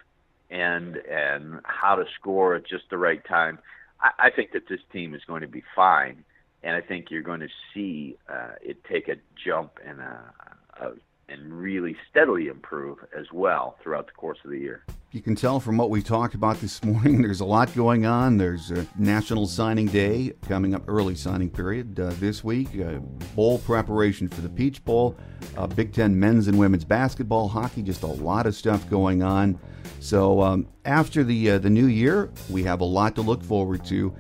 end 0.50 0.96
and 0.96 1.60
how 1.64 1.96
to 1.96 2.04
score 2.18 2.54
at 2.54 2.66
just 2.66 2.84
the 2.90 2.98
right 2.98 3.24
time. 3.24 3.58
I, 4.00 4.10
I 4.26 4.30
think 4.30 4.52
that 4.52 4.68
this 4.68 4.80
team 4.92 5.14
is 5.14 5.22
going 5.26 5.42
to 5.42 5.48
be 5.48 5.62
fine, 5.74 6.24
and 6.62 6.76
I 6.76 6.80
think 6.80 7.10
you're 7.10 7.22
going 7.22 7.40
to 7.40 7.48
see 7.74 8.16
uh, 8.28 8.52
it 8.62 8.84
take 8.84 9.08
a 9.08 9.16
jump 9.44 9.78
and 9.84 10.00
a, 10.00 10.32
a 10.80 10.92
and 11.28 11.52
really 11.52 11.96
steadily 12.08 12.46
improve 12.46 12.98
as 13.16 13.26
well 13.32 13.76
throughout 13.82 14.06
the 14.06 14.12
course 14.12 14.38
of 14.44 14.50
the 14.50 14.58
year. 14.58 14.84
You 15.16 15.22
can 15.22 15.34
tell 15.34 15.60
from 15.60 15.78
what 15.78 15.88
we 15.88 16.02
talked 16.02 16.34
about 16.34 16.60
this 16.60 16.84
morning, 16.84 17.22
there's 17.22 17.40
a 17.40 17.44
lot 17.46 17.74
going 17.74 18.04
on. 18.04 18.36
There's 18.36 18.70
a 18.70 18.86
National 18.98 19.46
Signing 19.46 19.86
Day 19.86 20.34
coming 20.46 20.74
up, 20.74 20.82
early 20.88 21.14
signing 21.14 21.48
period 21.48 21.98
uh, 21.98 22.10
this 22.18 22.44
week, 22.44 22.68
uh, 22.78 22.98
bowl 23.34 23.58
preparation 23.60 24.28
for 24.28 24.42
the 24.42 24.50
Peach 24.50 24.84
Bowl, 24.84 25.16
uh, 25.56 25.68
Big 25.68 25.94
Ten 25.94 26.20
men's 26.20 26.48
and 26.48 26.58
women's 26.58 26.84
basketball, 26.84 27.48
hockey, 27.48 27.80
just 27.80 28.02
a 28.02 28.06
lot 28.06 28.44
of 28.44 28.54
stuff 28.54 28.90
going 28.90 29.22
on. 29.22 29.58
So 30.00 30.42
um, 30.42 30.68
after 30.84 31.24
the 31.24 31.52
uh, 31.52 31.58
the 31.60 31.70
new 31.70 31.86
year, 31.86 32.30
we 32.50 32.62
have 32.64 32.82
a 32.82 32.84
lot 32.84 33.14
to 33.14 33.22
look 33.22 33.42
forward 33.42 33.86
to. 33.86 34.14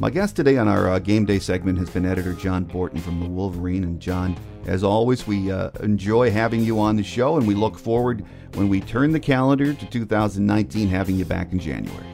My 0.00 0.08
guest 0.08 0.34
today 0.34 0.56
on 0.56 0.66
our 0.66 0.88
uh, 0.88 0.98
game 0.98 1.26
day 1.26 1.38
segment 1.38 1.76
has 1.76 1.90
been 1.90 2.06
editor 2.06 2.32
John 2.32 2.64
Borton 2.64 2.98
from 3.00 3.20
the 3.20 3.28
Wolverine. 3.28 3.84
And 3.84 4.00
John, 4.00 4.34
as 4.64 4.82
always, 4.82 5.26
we 5.26 5.52
uh, 5.52 5.68
enjoy 5.80 6.30
having 6.30 6.62
you 6.62 6.80
on 6.80 6.96
the 6.96 7.02
show, 7.02 7.36
and 7.36 7.46
we 7.46 7.54
look 7.54 7.78
forward 7.78 8.24
when 8.54 8.70
we 8.70 8.80
turn 8.80 9.12
the 9.12 9.20
calendar 9.20 9.74
to 9.74 9.86
2019, 9.90 10.88
having 10.88 11.16
you 11.16 11.26
back 11.26 11.52
in 11.52 11.58
January. 11.58 12.06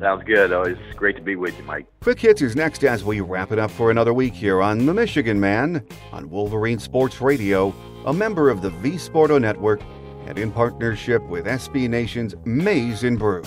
Sounds 0.00 0.24
good. 0.24 0.52
Always 0.52 0.78
great 0.96 1.14
to 1.14 1.22
be 1.22 1.36
with 1.36 1.56
you, 1.56 1.62
Mike. 1.62 1.86
Quick 2.00 2.18
Hits 2.18 2.42
is 2.42 2.56
next 2.56 2.82
as 2.82 3.04
we 3.04 3.20
wrap 3.20 3.52
it 3.52 3.60
up 3.60 3.70
for 3.70 3.92
another 3.92 4.12
week 4.12 4.34
here 4.34 4.60
on 4.60 4.84
The 4.84 4.92
Michigan 4.92 5.38
Man 5.38 5.86
on 6.10 6.28
Wolverine 6.30 6.80
Sports 6.80 7.20
Radio, 7.20 7.72
a 8.04 8.12
member 8.12 8.50
of 8.50 8.62
the 8.62 8.70
V 8.70 8.94
Sporto 8.94 9.40
Network, 9.40 9.80
and 10.26 10.40
in 10.40 10.50
partnership 10.50 11.22
with 11.28 11.46
SB 11.46 11.88
Nation's 11.88 12.34
Maize 12.44 13.04
and 13.04 13.16
Brew. 13.16 13.44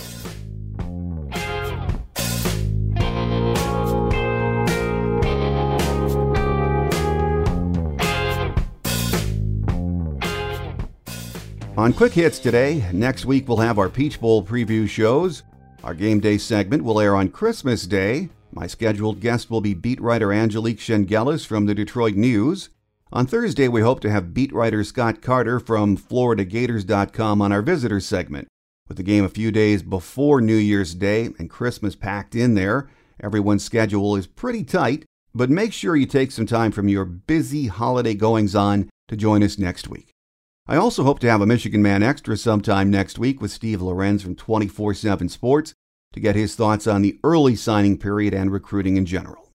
On 11.81 11.91
Quick 11.91 12.13
Hits 12.13 12.37
today, 12.37 12.87
next 12.93 13.25
week 13.25 13.47
we'll 13.47 13.57
have 13.57 13.79
our 13.79 13.89
Peach 13.89 14.21
Bowl 14.21 14.45
preview 14.45 14.87
shows. 14.87 15.41
Our 15.83 15.95
game 15.95 16.19
day 16.19 16.37
segment 16.37 16.83
will 16.83 16.99
air 16.99 17.15
on 17.15 17.29
Christmas 17.29 17.87
Day. 17.87 18.29
My 18.51 18.67
scheduled 18.67 19.19
guest 19.19 19.49
will 19.49 19.61
be 19.61 19.73
beat 19.73 19.99
writer 19.99 20.31
Angelique 20.31 20.77
Chengelis 20.77 21.43
from 21.43 21.65
the 21.65 21.73
Detroit 21.73 22.13
News. 22.13 22.69
On 23.11 23.25
Thursday, 23.25 23.67
we 23.67 23.81
hope 23.81 23.99
to 24.01 24.11
have 24.11 24.31
beat 24.31 24.53
writer 24.53 24.83
Scott 24.83 25.23
Carter 25.23 25.59
from 25.59 25.97
FloridaGators.com 25.97 27.41
on 27.41 27.51
our 27.51 27.63
visitor 27.63 27.99
segment. 27.99 28.47
With 28.87 28.97
the 28.97 29.03
game 29.03 29.23
a 29.23 29.29
few 29.29 29.51
days 29.51 29.81
before 29.81 30.39
New 30.39 30.57
Year's 30.57 30.93
Day 30.93 31.29
and 31.39 31.49
Christmas 31.49 31.95
packed 31.95 32.35
in 32.35 32.53
there, 32.53 32.91
everyone's 33.19 33.63
schedule 33.63 34.15
is 34.15 34.27
pretty 34.27 34.63
tight, 34.63 35.03
but 35.33 35.49
make 35.49 35.73
sure 35.73 35.95
you 35.95 36.05
take 36.05 36.31
some 36.31 36.45
time 36.45 36.71
from 36.71 36.89
your 36.89 37.05
busy 37.05 37.65
holiday 37.65 38.13
goings 38.13 38.55
on 38.55 38.87
to 39.07 39.17
join 39.17 39.41
us 39.41 39.57
next 39.57 39.87
week. 39.87 40.10
I 40.71 40.77
also 40.77 41.03
hope 41.03 41.19
to 41.19 41.29
have 41.29 41.41
a 41.41 41.45
Michigan 41.45 41.81
Man 41.81 42.01
Extra 42.01 42.37
sometime 42.37 42.89
next 42.89 43.19
week 43.19 43.41
with 43.41 43.51
Steve 43.51 43.81
Lorenz 43.81 44.23
from 44.23 44.37
24 44.37 44.93
7 44.93 45.27
Sports 45.27 45.73
to 46.13 46.21
get 46.21 46.37
his 46.37 46.55
thoughts 46.55 46.87
on 46.87 47.01
the 47.01 47.19
early 47.25 47.57
signing 47.57 47.97
period 47.97 48.33
and 48.33 48.53
recruiting 48.53 48.95
in 48.95 49.05
general. 49.05 49.51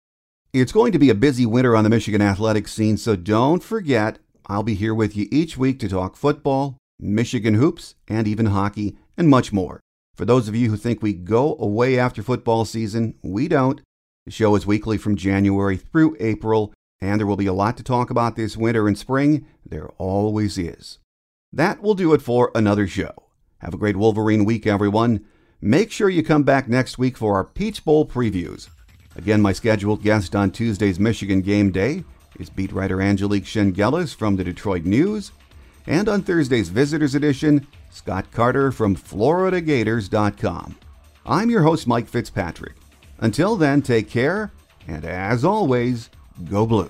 It's 0.54 0.72
going 0.72 0.92
to 0.92 0.98
be 0.98 1.12
a 1.12 1.14
busy 1.14 1.46
winter 1.46 1.76
on 1.76 1.84
the 1.84 1.90
Michigan 1.92 2.20
athletics 2.20 2.74
scene, 2.74 2.98
so 2.98 3.16
don't 3.16 3.62
forget, 3.62 4.18
I'll 4.48 4.64
be 4.64 4.74
here 4.74 4.96
with 4.96 5.16
you 5.16 5.28
each 5.32 5.56
week 5.56 5.80
to 5.82 5.88
talk 5.88 6.16
football, 6.16 6.80
Michigan 7.00 7.54
hoops, 7.54 7.94
and 8.08 8.28
even 8.28 8.48
hockey, 8.48 8.98
and 9.16 9.30
much 9.30 9.54
more. 9.54 9.82
For 10.16 10.26
those 10.26 10.48
of 10.48 10.56
you 10.56 10.72
who 10.72 10.78
think 10.78 11.04
we 11.04 11.14
go 11.14 11.56
away 11.60 12.00
after 12.00 12.24
football 12.24 12.66
season, 12.66 13.14
we 13.22 13.48
don't. 13.48 13.82
The 14.26 14.32
show 14.32 14.56
is 14.56 14.66
weekly 14.66 14.98
from 14.98 15.16
January 15.16 15.78
through 15.78 16.18
April, 16.20 16.74
and 17.00 17.20
there 17.20 17.28
will 17.28 17.38
be 17.38 17.46
a 17.46 17.54
lot 17.54 17.78
to 17.78 17.84
talk 17.84 18.10
about 18.10 18.36
this 18.36 18.58
winter 18.58 18.88
and 18.88 18.98
spring. 18.98 19.46
There 19.64 19.90
always 20.00 20.58
is. 20.58 20.98
That 21.54 21.84
will 21.84 21.94
do 21.94 22.14
it 22.14 22.22
for 22.24 22.52
another 22.56 22.88
show. 22.88 23.14
Have 23.60 23.76
a 23.76 23.78
great 23.78 23.96
Wolverine 23.96 24.44
week, 24.44 24.66
everyone. 24.66 25.24
Make 25.62 25.92
sure 25.92 26.10
you 26.10 26.24
come 26.24 26.42
back 26.42 26.68
next 26.68 26.98
week 26.98 27.16
for 27.16 27.36
our 27.36 27.44
Peach 27.44 27.86
Bowl 27.86 28.08
previews. 28.08 28.70
Again, 29.16 29.40
my 29.40 29.54
scheduled 29.54 30.02
guest 30.02 30.36
on 30.36 30.50
Tuesday's 30.50 31.00
Michigan 31.00 31.42
Game 31.42 31.72
Day 31.72 32.04
is 32.40 32.50
beat 32.50 32.74
writer 32.74 33.00
Angelique 33.00 33.46
Chengelis 33.46 34.16
from 34.16 34.36
the 34.36 34.44
Detroit 34.44 34.84
News. 34.84 35.32
And 35.86 36.10
on 36.10 36.24
Thursday's 36.24 36.70
Visitors 36.70 37.14
Edition, 37.14 37.68
Scott 37.92 38.32
Carter 38.32 38.72
from 38.72 38.96
FloridaGators.com. 38.96 40.76
I'm 41.26 41.50
your 41.52 41.62
host, 41.62 41.86
Mike 41.86 42.08
Fitzpatrick. 42.08 42.74
Until 43.20 43.56
then, 43.56 43.84
take 43.84 44.10
care, 44.10 44.52
and 44.88 45.06
as 45.06 45.46
always, 45.46 46.10
go 46.50 46.66
blue. 46.66 46.90